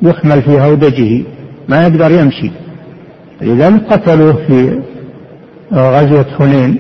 [0.02, 1.24] يحمل في هودجه
[1.68, 2.50] ما يقدر يمشي.
[3.42, 4.82] لذلك قتلوه في
[5.72, 6.78] غزوة حنين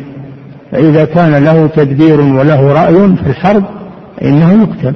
[0.72, 3.64] فإذا كان له تدبير وله رأي في الحرب
[4.16, 4.94] فإنه يقتل.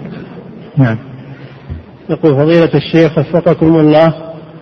[0.77, 0.99] نعم.
[2.11, 4.15] يقول فضيلة الشيخ وفقكم الله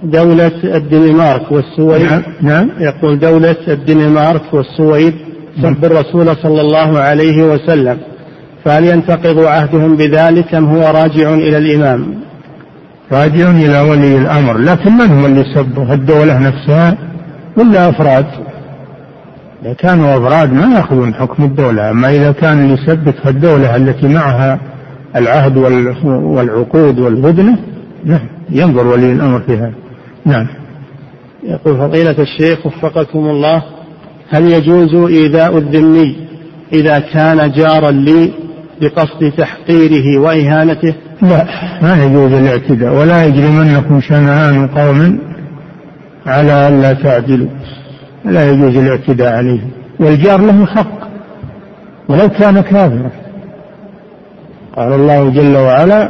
[0.03, 2.03] دولة الدنمارك والسويد.
[2.03, 2.71] نعم, نعم.
[2.79, 5.15] يقول دولة الدنمارك والسويد
[5.63, 7.99] سب الرسول صلى الله عليه وسلم.
[8.69, 12.15] فهل ينتقض عهدهم بذلك أم هو راجع إلى الإمام؟
[13.13, 16.97] راجع إلى ولي الأمر لكن من هم اللي سبوا؟ الدولة نفسها
[17.57, 18.27] ولا أفراد؟
[19.63, 24.61] إذا كانوا أفراد ما يأخذون حكم الدولة أما إذا كان اللي يثبت الدولة التي معها
[25.17, 25.57] العهد
[26.07, 27.59] والعقود والهدنة
[28.05, 29.73] نعم ينظر ولي الأمر في هذا.
[30.25, 30.47] نعم.
[31.43, 33.63] يقول فضيلة الشيخ وفقكم الله
[34.31, 36.17] هل يجوز إيذاء الذمي
[36.73, 38.48] إذا كان جارا لي
[38.81, 41.45] بقصد تحقيره وإهانته؟ لا
[41.83, 45.19] ما يجوز الاعتداء ولا يجرمنكم شنآن قوم
[46.27, 47.49] على ألا تعدلوا
[48.25, 49.61] لا يجوز الاعتداء عليه
[50.01, 50.99] والجار له حق
[52.09, 53.11] ولو كان كافرا.
[54.77, 56.09] قال الله جل وعلا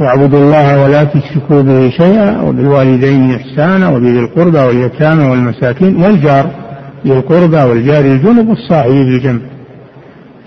[0.00, 6.50] واعبدوا الله ولا تشركوا به شيئا وبالوالدين إحسانا وبذي القربى واليتامى والمساكين والجار
[7.06, 9.40] ذي القربى والجار الجنب والصاحب بالجنب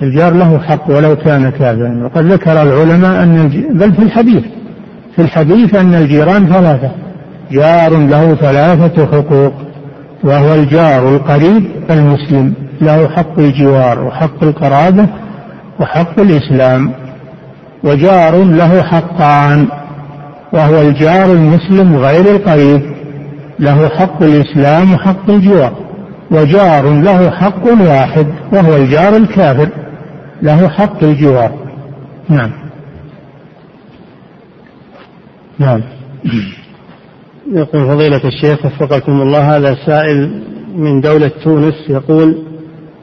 [0.03, 2.03] الجار له حق ولو كان كافرا.
[2.03, 4.43] وقد ذكر العلماء أن بل في الحديث
[5.15, 6.91] في الحديث أن الجيران ثلاثة
[7.51, 9.53] جار له ثلاثة حقوق
[10.23, 15.07] وهو الجار القريب المسلم له حق الجوار وحق القرابة
[15.79, 16.91] وحق الإسلام
[17.83, 19.67] وجار له حقان
[20.53, 22.81] وهو الجار المسلم غير القريب
[23.59, 25.73] له حق الإسلام وحق الجوار
[26.31, 29.69] وجار له حق واحد وهو الجار الكافر.
[30.41, 31.51] له حق الجوار.
[32.29, 32.51] نعم.
[35.59, 35.81] نعم.
[37.51, 40.43] يقول فضيلة الشيخ وفقكم الله هذا سائل
[40.75, 42.37] من دولة تونس يقول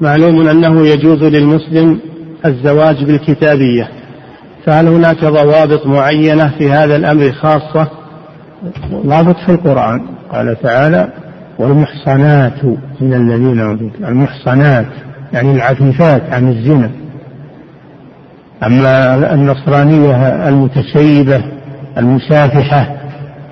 [0.00, 2.00] معلوم أنه يجوز للمسلم
[2.46, 3.88] الزواج بالكتابية
[4.64, 7.88] فهل هناك ضوابط معينة في هذا الأمر خاصة؟
[8.92, 10.00] ضابط في القرآن.
[10.32, 11.08] قال تعالى
[11.58, 12.64] والمحصنات
[13.00, 13.60] من الذين
[14.08, 14.86] المحصنات
[15.32, 16.90] يعني العفيفات عن الزنا.
[18.66, 21.42] أما النصرانية المتسيبة
[21.98, 22.96] المسافحة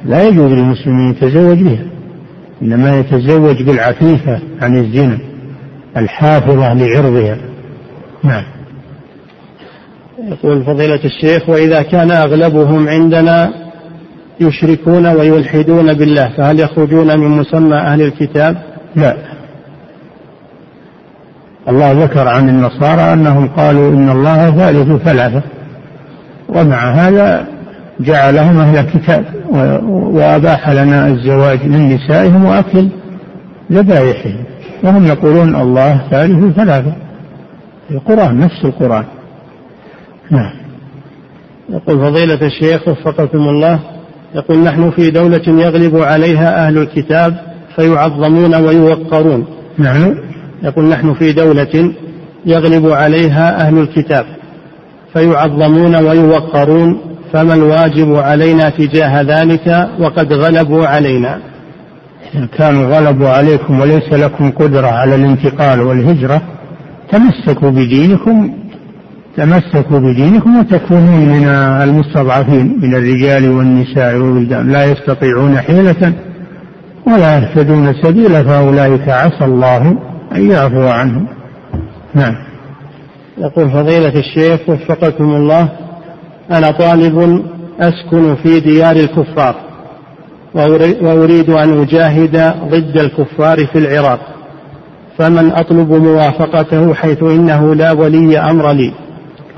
[0.04, 1.84] لا يجوز للمسلم أن يتزوج بها
[2.62, 5.18] إنما يتزوج بالعفيفة عن الزنا
[5.96, 7.36] الحافظة لعرضها.
[8.24, 8.44] نعم.
[10.28, 13.50] يقول فضيلة الشيخ وإذا كان أغلبهم عندنا
[14.40, 18.56] يشركون ويلحدون بالله فهل يخرجون من مسمى أهل الكتاب؟
[18.96, 19.16] لا.
[21.68, 25.42] الله ذكر عن النصارى أنهم قالوا إن الله ثالث ثلاثة
[26.48, 27.46] ومع هذا
[28.00, 29.24] جعلهم أهل الكتاب
[29.88, 32.88] وأباح لنا الزواج من نسائهم وأكل
[33.72, 34.44] ذبائحهم
[34.84, 36.92] وهم يقولون الله ثالث ثلاثة
[37.90, 39.04] القرآن نفس القرآن.
[40.30, 40.52] نعم.
[41.68, 43.80] يقول فضيلة الشيخ وفقكم الله
[44.34, 47.36] يقول نحن في دولة يغلب عليها أهل الكتاب
[47.76, 49.46] فيعظمون ويوقرون.
[49.78, 50.14] نعم.
[50.62, 51.92] يقول نحن في دولة
[52.46, 54.26] يغلب عليها أهل الكتاب
[55.12, 57.00] فيعظمون ويوقرون
[57.32, 61.38] فما الواجب علينا تجاه ذلك وقد غلبوا علينا؟
[62.34, 66.42] إن كانوا غلبوا عليكم وليس لكم قدرة على الانتقال والهجرة
[67.12, 68.50] تمسكوا بدينكم
[69.36, 71.48] تمسكوا بدينكم وتكونون من
[71.82, 76.12] المستضعفين من الرجال والنساء والولدان لا يستطيعون حيلة
[77.06, 79.98] ولا يهتدون سبيلا فأولئك عسى الله
[80.32, 81.26] أن يعفو عنهم.
[82.14, 82.34] نعم.
[83.38, 85.68] يقول فضيلة الشيخ وفقكم الله
[86.50, 87.44] أنا طالب
[87.80, 89.54] أسكن في ديار الكفار
[91.02, 94.20] وأريد أن أجاهد ضد الكفار في العراق
[95.18, 98.92] فمن أطلب موافقته حيث إنه لا ولي أمر لي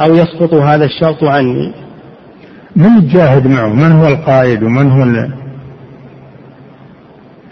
[0.00, 1.72] أو يسقط هذا الشرط عني؟
[2.76, 5.28] من يجاهد معه؟ من هو القائد ومن هو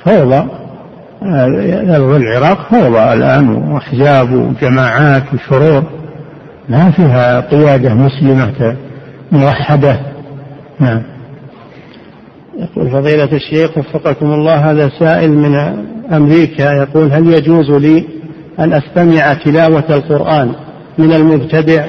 [0.05, 0.66] فوضى.
[2.17, 5.85] العراق فوضى الآن وأحزاب وجماعات وشرور
[6.69, 8.77] ما فيها قيادة مسلمة
[9.33, 10.01] موحدة.
[10.81, 11.03] نعم.
[12.59, 15.55] يقول فضيلة الشيخ وفقكم الله هذا سائل من
[16.13, 18.05] أمريكا يقول هل يجوز لي
[18.59, 20.53] أن أستمع تلاوة القرآن
[20.99, 21.87] من المبتدع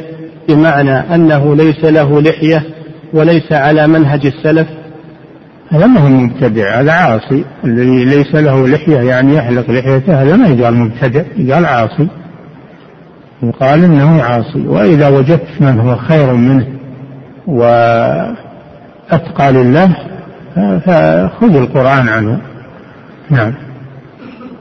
[0.49, 2.63] بمعنى أنه ليس له لحية
[3.13, 4.67] وليس على منهج السلف؟
[5.71, 7.45] هذا ما هو مبتدع هذا عاصي.
[7.63, 12.07] الذي ليس له لحية يعني يحلق لحيته هذا ما يقال مبتدع يقال عاصي.
[13.43, 14.67] يقال إنه عاصي.
[14.67, 16.67] وإذا وجدت من هو خير منه
[17.47, 18.31] وأتقى
[19.51, 19.95] لله
[20.55, 22.41] فخذ القرآن عنه.
[23.29, 23.53] نعم.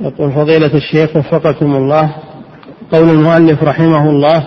[0.00, 2.14] يقول فضيلة الشيخ وفقكم الله
[2.92, 4.46] قول المؤلف رحمه الله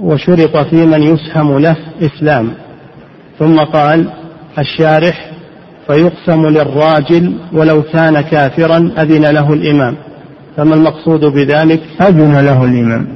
[0.00, 2.48] وشرط في من يسهم له إسلام.
[3.38, 4.10] ثم قال
[4.58, 5.31] الشارح
[5.92, 9.94] فيقسم للراجل ولو كان كافرا أذن له الإمام.
[10.56, 13.06] فما المقصود بذلك؟ أذن له الإمام.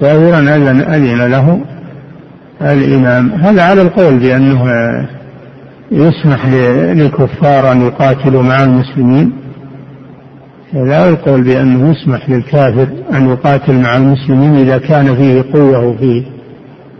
[0.00, 1.60] كافرا أذن, أذن له
[2.60, 3.32] الإمام.
[3.32, 4.64] هذا على القول بأنه
[5.92, 6.46] يسمح
[6.94, 9.32] للكفار أن يقاتلوا مع المسلمين.
[10.72, 16.22] لا القول بأنه يسمح للكافر أن يقاتل مع المسلمين إذا كان فيه قوة وفيه.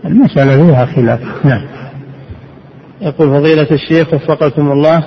[0.05, 1.19] المسألة فيها خلاف.
[1.43, 1.61] نعم.
[3.01, 5.03] يقول فضيلة الشيخ وفقكم الله.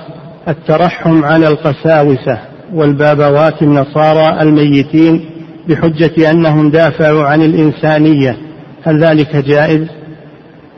[0.47, 2.37] الترحم على القساوسة
[2.73, 5.25] والبابوات النصارى الميتين
[5.69, 8.37] بحجة أنهم دافعوا عن الإنسانية.
[8.83, 9.87] هل ذلك جائز؟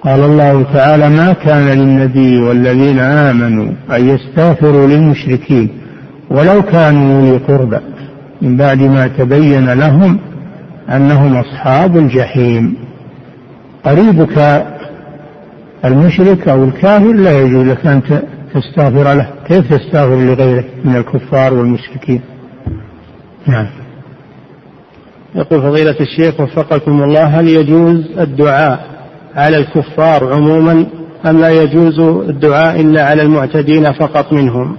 [0.03, 5.69] قال الله تعالى ما كان للنبي والذين آمنوا أن يستغفروا للمشركين
[6.29, 7.81] ولو كانوا أولي
[8.41, 10.19] من بعد ما تبين لهم
[10.89, 12.75] أنهم أصحاب الجحيم.
[13.83, 14.65] قريبك
[15.85, 18.01] المشرك أو الكافر لا يجوز لك أن
[18.53, 19.29] تستغفر له.
[19.47, 22.21] كيف تستغفر لغيره من الكفار والمشركين؟
[23.47, 23.67] نعم.
[25.35, 28.79] يقول فضيلة الشيخ وفقكم الله هل يجوز الدعاء
[29.35, 30.85] على الكفار عموما
[31.25, 34.77] أم لا يجوز الدعاء إلا على المعتدين فقط منهم؟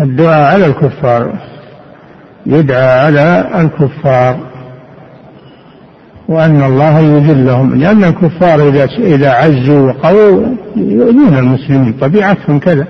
[0.00, 1.38] الدعاء على الكفار
[2.46, 4.51] يدعى على الكفار.
[6.32, 12.86] وأن الله يذلهم لأن الكفار إذا إذا عزوا وقووا يؤذون المسلمين طبيعتهم كذا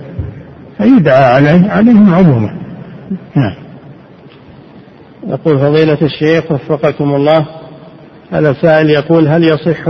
[0.79, 2.51] فيدعى عليه عليهم عموما.
[3.37, 3.55] نعم.
[5.29, 7.47] يقول فضيلة الشيخ وفقكم الله
[8.33, 9.89] هذا سائل يقول هل يصح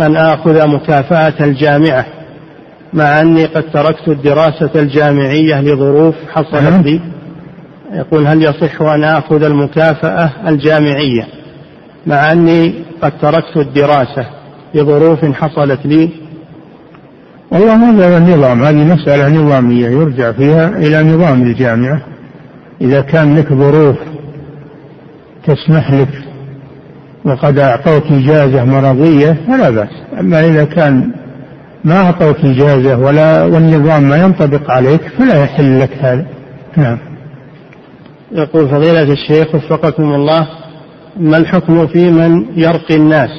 [0.00, 2.06] أن آخذ مكافأة الجامعة
[2.92, 6.82] مع أني قد تركت الدراسة الجامعية لظروف حصلت نعم.
[6.82, 7.00] لي؟
[7.92, 11.37] يقول هل يصح أن آخذ المكافأة الجامعية؟
[12.06, 14.26] مع أني قد تركت الدراسة
[14.74, 16.10] لظروف حصلت لي.
[17.50, 22.00] والله هذا النظام هذه مسألة نظامية يرجع فيها إلى نظام الجامعة.
[22.80, 23.96] إذا كان لك ظروف
[25.46, 26.08] تسمح لك
[27.24, 29.90] وقد أعطوك إجازة مرضية فلا بأس.
[30.20, 31.12] أما إذا كان
[31.84, 36.26] ما أعطوك إجازة ولا والنظام ما ينطبق عليك فلا يحل لك هذا.
[36.76, 36.98] نعم.
[38.32, 40.48] يقول فضيلة الشيخ وفقكم الله
[41.18, 43.30] ما الحكم في من يرقي الناس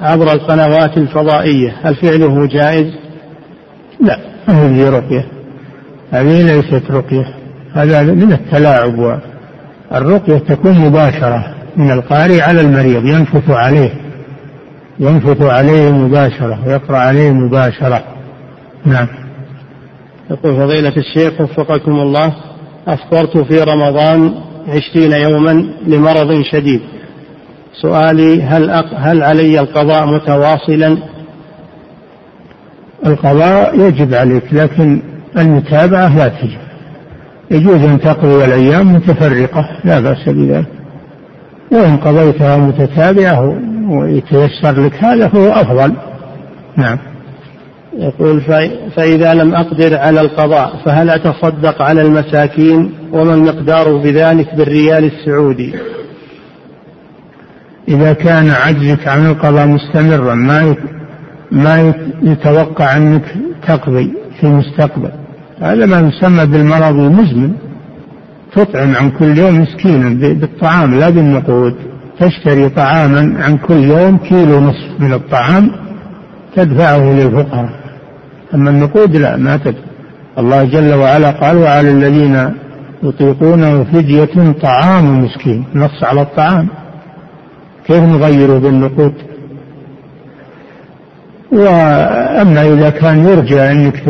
[0.00, 2.86] عبر القنوات الفضائية؟ هل فعله جائز؟
[4.00, 4.18] لا
[4.48, 5.26] هي رقية.
[6.10, 7.34] هذه ليست رقية
[7.74, 9.20] هذا من التلاعب.
[9.94, 13.92] الرقية تكون مباشرة من القارئ على المريض ينفث عليه
[14.98, 18.04] ينفث عليه مباشرة ويقرأ عليه مباشرة.
[18.84, 19.06] نعم.
[20.30, 22.34] يقول فضيلة الشيخ وفقكم الله
[22.88, 24.34] أفطرت في رمضان
[24.68, 26.80] عشرين يوما لمرض شديد.
[27.80, 30.98] سؤالي هل هل علي القضاء متواصلا؟
[33.06, 35.02] القضاء يجب عليك لكن
[35.38, 36.58] المتابعة لا تجب.
[37.50, 40.66] يجوز أن تقضي الأيام متفرقة لا بأس بذلك.
[41.72, 43.58] وإن قضيتها متتابعة
[43.88, 45.92] ويتيسر لك هذا فهو أفضل.
[46.76, 46.98] نعم.
[47.98, 48.40] يقول
[48.96, 55.74] فإذا لم أقدر على القضاء فهل أتصدق على المساكين؟ وما المقدار بذلك بالريال السعودي؟
[57.88, 60.76] إذا كان عجزك عن القضاء مستمرا ما
[61.50, 63.34] ما يتوقع أنك
[63.68, 65.10] تقضي في المستقبل.
[65.60, 67.52] هذا ما يسمى بالمرض المزمن.
[68.52, 71.74] تطعم عن كل يوم مسكينا بالطعام لا بالنقود.
[72.20, 75.70] تشتري طعاما عن كل يوم كيلو نصف من الطعام
[76.56, 77.70] تدفعه للفقراء.
[78.54, 79.92] أما النقود لا ما تدفع
[80.38, 82.54] الله جل وعلا قال وعلى الذين
[83.02, 85.64] يطيقونه فدية طعام مسكين.
[85.74, 86.68] نص على الطعام.
[87.86, 89.14] كيف نغيره بالنقود؟
[91.52, 94.02] وأما إذا كان يرجى أنك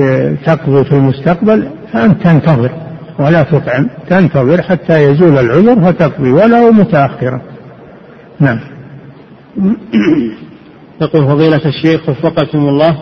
[0.47, 2.71] تقضي في المستقبل فأنت تنتظر
[3.19, 7.41] ولا تطعم تنتظر حتى يزول العذر فتقضي ولو متأخرا.
[8.41, 8.61] نعم.
[11.03, 12.99] يقول فضيلة الشيخ وفقكم الله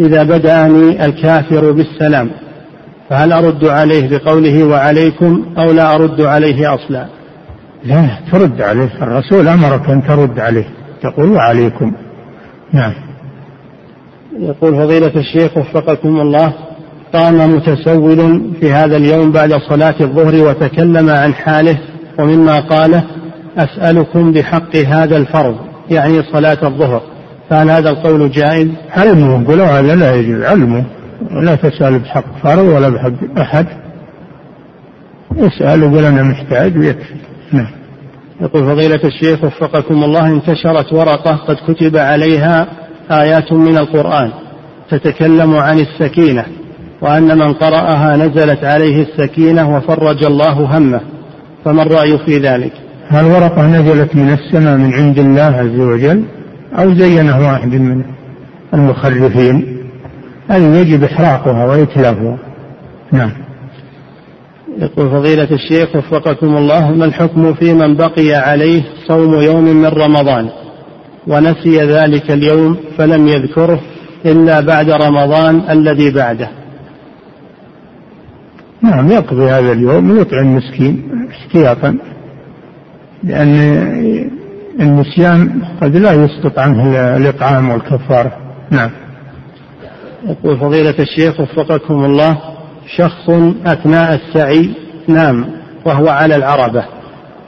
[0.00, 2.30] إذا بدأني الكافر بالسلام
[3.10, 7.06] فهل أرد عليه بقوله وعليكم أو لا أرد عليه أصلا
[7.84, 9.02] لا ترد عليه.
[9.02, 10.66] الرسول أمرك أن ترد عليه.
[11.02, 11.92] تقول وعليكم.
[12.72, 12.92] نعم.
[14.38, 16.54] يقول فضيلة الشيخ وفقكم الله
[17.12, 21.78] قام متسول في هذا اليوم بعد صلاة الظهر وتكلم عن حاله
[22.18, 23.04] ومما قاله
[23.58, 25.56] أسألكم بحق هذا الفرض
[25.90, 27.02] يعني صلاة الظهر.
[27.50, 30.42] فهل هذا القول جائز؟ علمه قولوا هذا لا يجوز.
[30.42, 30.84] علمه
[31.44, 33.66] لا تسأل بحق فرض ولا بحق أحد.
[35.38, 37.14] اسأل وقول أنا محتاج ويكفي.
[37.52, 37.70] نعم.
[38.40, 42.66] يقول فضيلة الشيخ وفقكم الله انتشرت ورقة قد كتب عليها
[43.10, 44.30] آيات من القرآن
[44.90, 46.44] تتكلم عن السكينة
[47.00, 51.00] وأن من قرأها نزلت عليه السكينة وفرج الله همه.
[51.64, 52.72] فما الرأي في ذلك؟
[53.12, 56.24] الورقة نزلت من السماء من عند الله عز وجل
[56.78, 58.04] أو زينه واحد من
[58.74, 59.78] المخرفين.
[60.48, 62.38] هذه يجب إحراقها وإتلافها.
[63.12, 63.47] نعم.
[64.78, 70.48] يقول فضيلة الشيخ وفقكم الله ما الحكم في من بقي عليه صوم يوم من رمضان؟
[71.26, 73.80] ونسي ذلك اليوم فلم يذكره
[74.26, 76.50] إلا بعد رمضان الذي بعده.
[78.82, 81.98] نعم يقضي هذا اليوم ويطعم مسكين احتياطا
[83.24, 83.50] لأن
[84.80, 88.32] النسيان قد لا يسقط عنه الإطعام والكفارة.
[88.70, 88.90] نعم.
[90.24, 92.57] يقول فضيلة الشيخ وفقكم الله
[92.96, 93.30] شخص
[93.66, 94.70] أثناء السعي
[95.08, 95.44] نام
[95.84, 96.84] وهو على العربة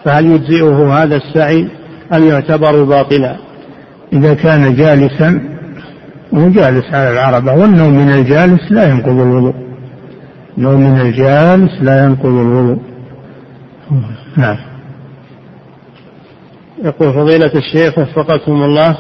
[0.05, 1.69] فهل يجزئه هذا السعي
[2.13, 3.37] أم يعتبر باطلا؟
[4.13, 5.41] إذا كان جالسا
[6.33, 9.55] وجالس على العربة والنوم من الجالس لا ينقض الوضوء.
[10.59, 12.79] نوم من الجالس لا ينقض الوضوء.
[14.37, 14.57] نعم.
[16.85, 18.99] يقول فضيلة الشيخ وفقكم الله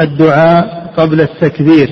[0.00, 1.90] الدعاء قبل التكبير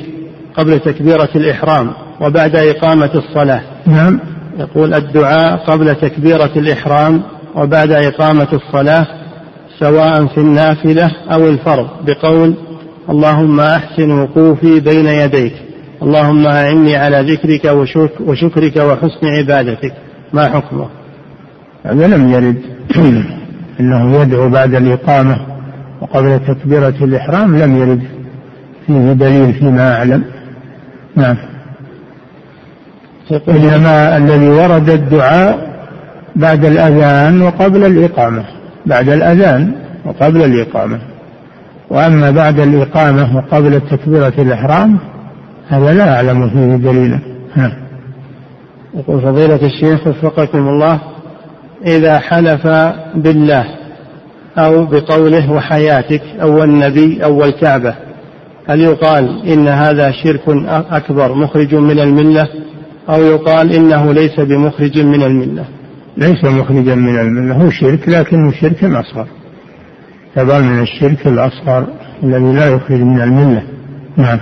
[0.55, 3.63] قبل تكبيرة الإحرام وبعد إقامة الصلاة.
[3.87, 4.21] نعم.
[4.59, 7.23] يقول الدعاء قبل تكبيرة الإحرام
[7.55, 9.07] وبعد إقامة الصلاة
[9.79, 12.55] سواء في النافلة أو الفرض بقول
[13.11, 15.55] اللهم أحسن وقوفي بين يديك
[16.03, 17.65] اللهم أعني على ذكرك
[18.21, 19.93] وشكرك وحسن عبادتك.
[20.33, 20.89] ما حكمه؟
[21.85, 22.63] هذا لم يرد
[23.81, 25.41] إنه يدعو بعد الإقامة
[26.01, 28.03] وقبل تكبيرة الإحرام لم يرد.
[28.87, 30.25] فيه دليل فيما أعلم.
[31.17, 31.37] نعم.
[33.49, 35.71] إنما الذي ورد الدعاء
[36.37, 38.45] بعد الأذان وقبل الإقامة.
[38.87, 39.73] بعد الأذان
[40.05, 40.99] وقبل الإقامة.
[41.91, 44.99] وأما بعد الإقامة وقبل تكبيرة الإحرام
[45.69, 47.19] هذا لا أعلم فيه دليلا.
[48.95, 51.01] يقول فضيلة الشيخ وفقكم الله
[51.87, 52.67] إذا حلف
[53.15, 53.65] بالله
[54.59, 57.95] أو بقوله وحياتك أو النبي أو الكعبة
[58.69, 60.41] هل يقال إن هذا شرك
[60.91, 62.49] أكبر مخرج من الملة؟
[63.09, 65.65] أو يقال إنه ليس بمخرج من الملة.
[66.17, 69.27] ليس مخرجا من الملة هو شرك لكنه شرك أصغر
[70.37, 71.87] يعتبر من الشرك الأصغر
[72.23, 73.63] الذي لا يخرج من الملة.
[74.17, 74.39] نعم.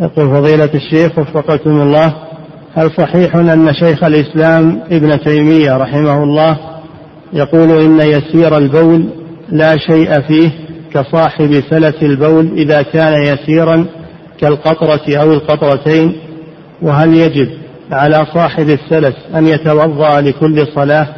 [0.00, 2.14] يقول فضيلة الشيخ وفقكم الله
[2.74, 6.58] هل صحيح أن شيخ الإسلام ابن تيمية رحمه الله
[7.32, 9.04] يقول إن يسير البول
[9.48, 10.50] لا شيء فيه
[10.94, 13.86] كصاحب سلس البول إذا كان يسيرا
[14.40, 16.16] كالقطرة أو القطرتين
[16.82, 17.48] وهل يجب
[17.92, 21.08] على صاحب السلس أن يتوضأ لكل صلاة؟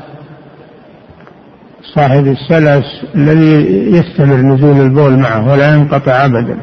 [1.94, 2.84] صاحب السلس
[3.14, 6.56] الذي يستمر نزول البول معه ولا ينقطع أبدا.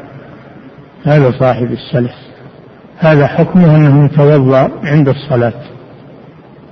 [1.04, 2.14] هذا صاحب السلس.
[2.98, 5.52] هذا حكمه أنه يتوضأ عند الصلاة.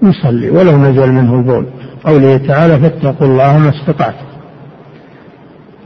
[0.02, 1.66] يصلي ولو نزل منه البول.
[2.04, 4.26] قوله تعالى فاتقوا الله ما استطعتم.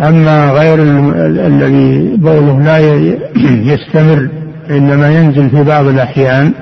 [0.00, 0.82] أما غير
[1.46, 2.78] الذي بوله لا
[3.72, 4.28] يستمر
[4.70, 6.52] إنما ينزل في بعض الأحيان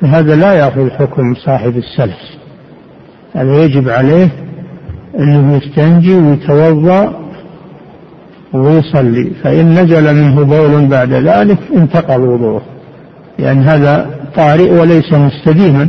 [0.00, 2.38] فهذا لا يأخذ حكم صاحب السلس
[3.34, 4.28] هذا يجب عليه
[5.18, 7.22] أنه يستنجي ويتوضأ
[8.52, 12.62] ويصلي فإن نزل منه بول بعد ذلك انتقض وضوءه.
[13.38, 15.88] لأن هذا طارئ وليس مستديما.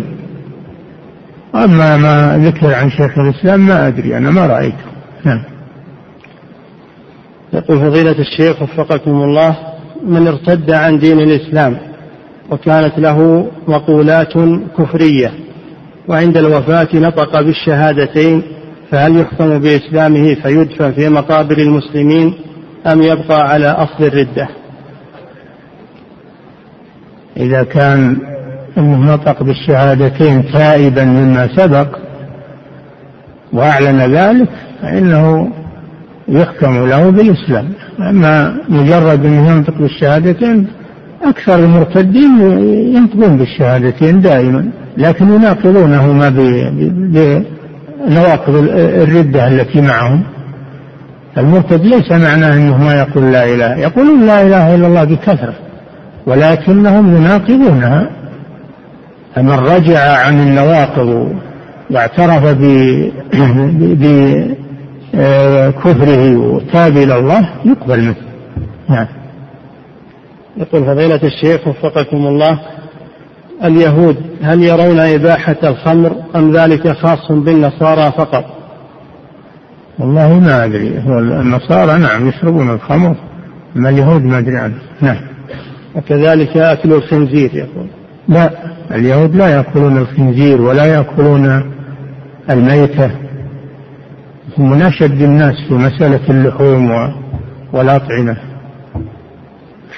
[1.56, 4.86] أما ما ذكر عن شيخ الإسلام ما أدري أنا ما رأيته.
[5.26, 5.44] نعم.
[7.54, 9.73] يقول فضيلة الشيخ وفقكم الله
[10.04, 11.78] من ارتد عن دين الإسلام
[12.52, 14.34] وكانت له مقولات
[14.78, 15.32] كفرية
[16.08, 18.44] وعند الوفاة نطق بالشهادتين
[18.92, 22.34] فهل يحكم بإسلامه فيدفن في مقابر المسلمين
[22.88, 24.48] أم يبقى على أصل الردة؟
[27.38, 28.18] إذا كان
[28.78, 31.98] أنه نطق بالشهادتين تائبا مما سبق
[33.54, 34.50] وأعلن ذلك
[34.82, 35.52] فإنه
[36.28, 37.70] يحكم له بالإسلام.
[38.10, 40.68] أما مجرد أنه ينطق بالشهادتين
[41.24, 42.42] أكثر المرتدين
[42.96, 44.66] ينطقون بالشهادتين دائما.
[44.98, 46.30] لكن يناقضونهما
[48.10, 50.24] بنواقض الردة التي معهم.
[51.38, 53.78] المرتد ليس معناه أنه ما يقول لا إله.
[53.78, 55.54] يقولون لا إله إلا الله بكثرة.
[56.28, 58.10] ولكنهم يناقضونها.
[59.36, 61.34] فمن رجع عن النواقض
[61.92, 62.58] واعترف
[65.14, 68.16] بكفره وتاب إلى الله يقبل منه.
[68.90, 69.08] نعم.
[70.58, 72.60] يقول فضيلة الشيخ وفقكم الله
[73.64, 78.46] اليهود هل يرون إباحة الخمر أم ذلك خاص بالنصارى فقط؟
[80.00, 81.04] والله ما أدري.
[81.08, 83.16] هو النصارى نعم يشربون الخمر
[83.76, 84.78] أما اليهود ما أدري عنه.
[85.02, 85.22] نعم.
[85.96, 87.88] وكذلك أكل الخنزير يقول.
[88.28, 88.50] لا
[88.92, 91.64] اليهود لا يأكلون الخنزير ولا يأكلون
[92.50, 93.12] الميتة.
[94.58, 97.14] هم من أشد الناس في مسألة اللحوم
[97.74, 98.38] والأطعمة.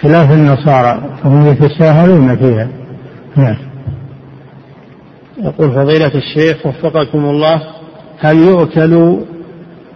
[0.01, 2.67] خلاف النصارى فهم يتساهلون فيها.
[3.35, 3.57] نعم.
[5.37, 7.61] يقول فضيلة الشيخ وفقكم الله
[8.19, 9.19] هل يؤكل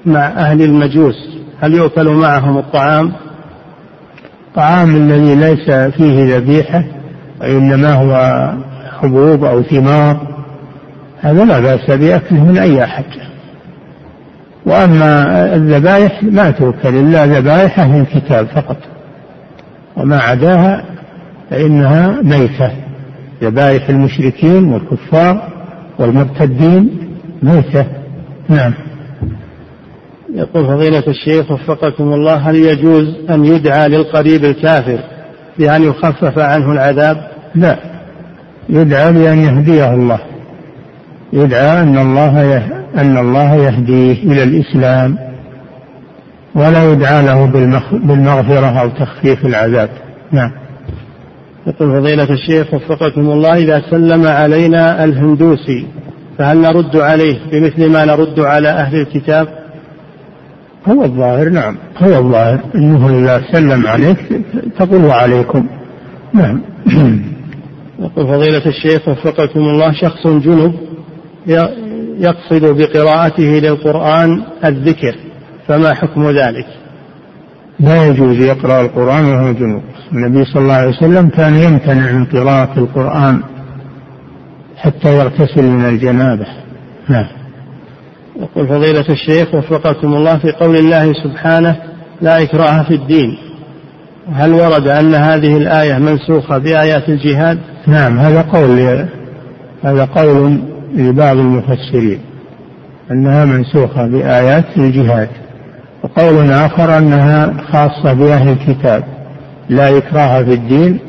[0.05, 1.15] مع أهل المجوس؟
[1.61, 3.11] هل يؤكل معهم الطعام؟
[4.47, 6.83] الطعام الذي ليس فيه ذبيحة
[7.41, 8.51] وإنما هو
[9.01, 10.27] حبوب أو ثمار
[11.21, 13.05] هذا لا بأس بأكله من أي أحد.
[14.69, 18.77] وأما الذبائح ما تؤكل إلا ذبائح أهل الكتاب فقط.
[19.97, 20.83] وما عداها
[21.49, 22.71] فإنها ميتة.
[23.41, 25.49] ذبائح المشركين والكفار
[25.99, 26.89] والمرتدين
[27.43, 27.85] ميتة.
[28.49, 28.73] نعم.
[30.35, 34.99] يقول فضيلة الشيخ وفقكم الله هل يجوز أن يدعى للقريب الكافر
[35.57, 37.77] بأن يخفف عنه العذاب؟ لا.
[38.69, 40.19] يدعى بأن يهديه الله.
[41.33, 42.41] يدعى أن الله
[42.97, 45.17] أن الله يهديه إلى الإسلام
[46.55, 47.45] ولا يدعى له
[47.93, 49.89] بالمغفرة أو تخفيف العذاب.
[50.31, 50.51] نعم.
[51.67, 55.87] يقول فضيلة الشيخ وفقكم الله إذا سلم علينا الهندوسي
[56.37, 59.47] فهل نرد عليه بمثل ما نرد على أهل الكتاب؟
[60.87, 61.77] هو الظاهر نعم.
[61.97, 62.59] هو الظاهر.
[62.75, 64.17] إنه إذا سلم عليك
[64.79, 65.67] تقول وعليكم.
[66.33, 66.61] نعم.
[67.99, 70.73] يقول فضيلة الشيخ وفقكم الله شخص جنب
[72.19, 75.15] يقصد بقراءته للقرآن الذكر
[75.67, 76.67] فما حكم ذلك؟
[77.79, 79.81] لا يجوز يقرأ القرآن وهو جنوب
[80.11, 83.41] النبي صلى الله عليه وسلم كان يمتنع من قراءة القرآن
[84.77, 86.45] حتى يغتسل من الجنابة
[87.09, 87.27] نعم
[88.39, 91.75] يقول فضيلة الشيخ وفقكم الله في قول الله سبحانه
[92.21, 93.37] لا إكراه في الدين
[94.33, 99.07] هل ورد أن هذه الآية منسوخة بآيات الجهاد؟ نعم هذا قول
[99.83, 100.59] هذا قول
[100.93, 102.19] لبعض المفسرين
[103.11, 105.29] أنها منسوخة بآيات الجهاد
[106.03, 109.03] وقول آخر أنها خاصة بأهل الكتاب
[109.69, 110.99] لا إكراه في الدين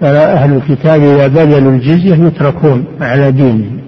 [0.00, 3.80] فلا أهل الكتاب إذا بذلوا الجزية يتركون على دينهم.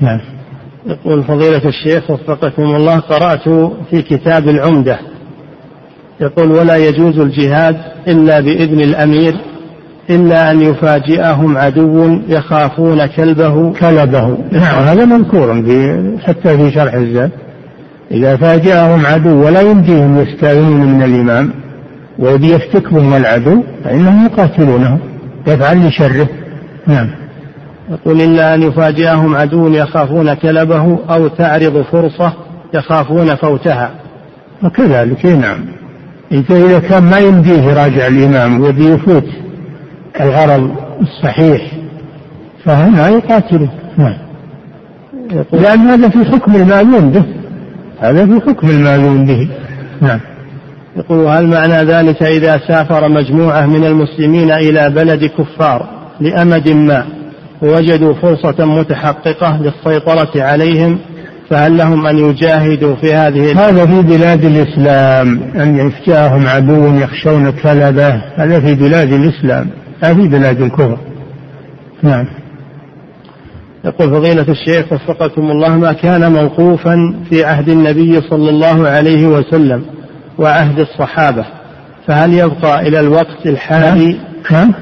[0.00, 0.20] نعم.
[0.86, 3.48] يقول فضيلة الشيخ وفقكم الله قرأت
[3.90, 4.98] في كتاب العمدة
[6.20, 7.76] يقول ولا يجوز الجهاد
[8.08, 9.36] إلا بإذن الأمير
[10.10, 13.72] إلا أن يفاجئهم عدو يخافون كلبه.
[13.72, 14.38] كلبه.
[14.52, 14.82] نعم.
[14.82, 17.30] هذا مذكور في حتى في شرح الزاد.
[18.10, 21.50] إذا فاجأهم عدو ولا يمديهم يستأذنون من الإمام
[22.18, 24.98] ويبي يفتكهم العدو فإنهم يقاتلونه
[25.46, 26.28] يفعل لشره.
[26.86, 27.10] نعم.
[27.90, 32.32] يقول إلا أن يفاجئهم عدو يخافون كلبه أو تعرض فرصة
[32.74, 33.90] يخافون فوتها.
[34.64, 35.58] وكذلك نعم.
[36.32, 39.24] إذا كان ما يمديه يراجع الإمام ويبي يفوت
[40.20, 40.70] الغرض
[41.00, 41.72] الصحيح
[42.64, 43.68] فهنا يقاتله
[43.98, 44.14] نعم.
[45.52, 47.24] لأن هذا في حكم المأمون به.
[48.00, 49.48] هذا في حكم المأذون به.
[50.00, 50.20] نعم.
[50.96, 55.88] يقول هل معنى ذلك إذا سافر مجموعة من المسلمين إلى بلد كفار
[56.20, 57.04] لأمد ما
[57.62, 60.98] ووجدوا فرصة متحققة للسيطرة عليهم
[61.50, 68.22] فهل لهم أن يجاهدوا في هذه هذا في بلاد الإسلام أن يفجاهم عدو يخشون كلبه.
[68.36, 69.66] هذا في بلاد الإسلام.
[70.00, 70.98] في بلاد الكفر.
[72.02, 72.26] نعم.
[73.84, 79.84] يقول فضيلة الشيخ وفقكم الله ما كان موقوفا في عهد النبي صلى الله عليه وسلم
[80.38, 81.44] وعهد الصحابة
[82.06, 84.18] فهل يبقى إلى الوقت الحالي؟
[84.50, 84.72] نعم.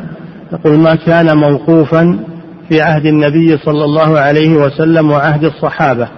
[0.53, 2.19] يقول ما كان موقوفا
[2.69, 6.09] في عهد النبي صلى الله عليه وسلم وعهد الصحابة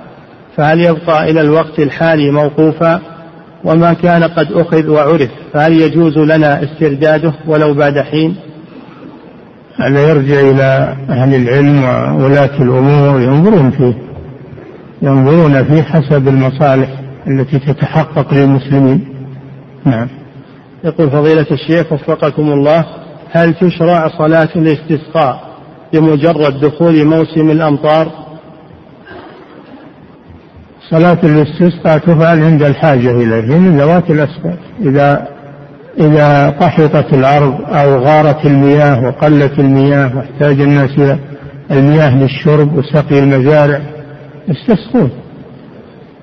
[0.57, 3.01] فهل يبقى إلى الوقت الحالي موقوفا؟
[3.65, 8.37] وما كان قد أخذ وعرف فهل يجوز لنا استرداده ولو بعد حين؟
[9.79, 13.95] هذا يرجع إلى أهل العلم وولاة الأمور ينظرون فيه.
[15.03, 16.89] ينظرون فيه حسب المصالح
[17.27, 19.09] التي تتحقق للمسلمين.
[19.85, 20.09] نعم.
[20.85, 22.85] يقول فضيلة الشيخ وفقكم الله
[23.31, 25.41] هل تشرع صلاة الاستسقاء
[25.93, 28.09] بمجرد دخول موسم الأمطار؟
[30.91, 34.59] صلاة الاستسقاء تفعل عند الحاجة إليه من ذوات الأسباب.
[34.81, 35.36] إذا
[35.99, 41.19] إذا قحطت الأرض أو غارت المياه وقلت المياه واحتاج الناس إلى
[41.71, 43.81] المياه للشرب وسقي المزارع
[44.49, 45.11] يستسقون.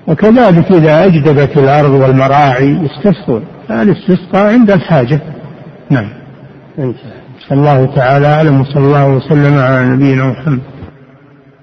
[0.08, 3.44] وكذلك إذا أجدبت الأرض والمراعي يستسقون.
[3.70, 5.20] الاستسقاء عند الحاجة.
[5.90, 6.08] نعم.
[7.52, 10.60] الله تعالى أعلم وصلى الله وسلم على نبينا محمد.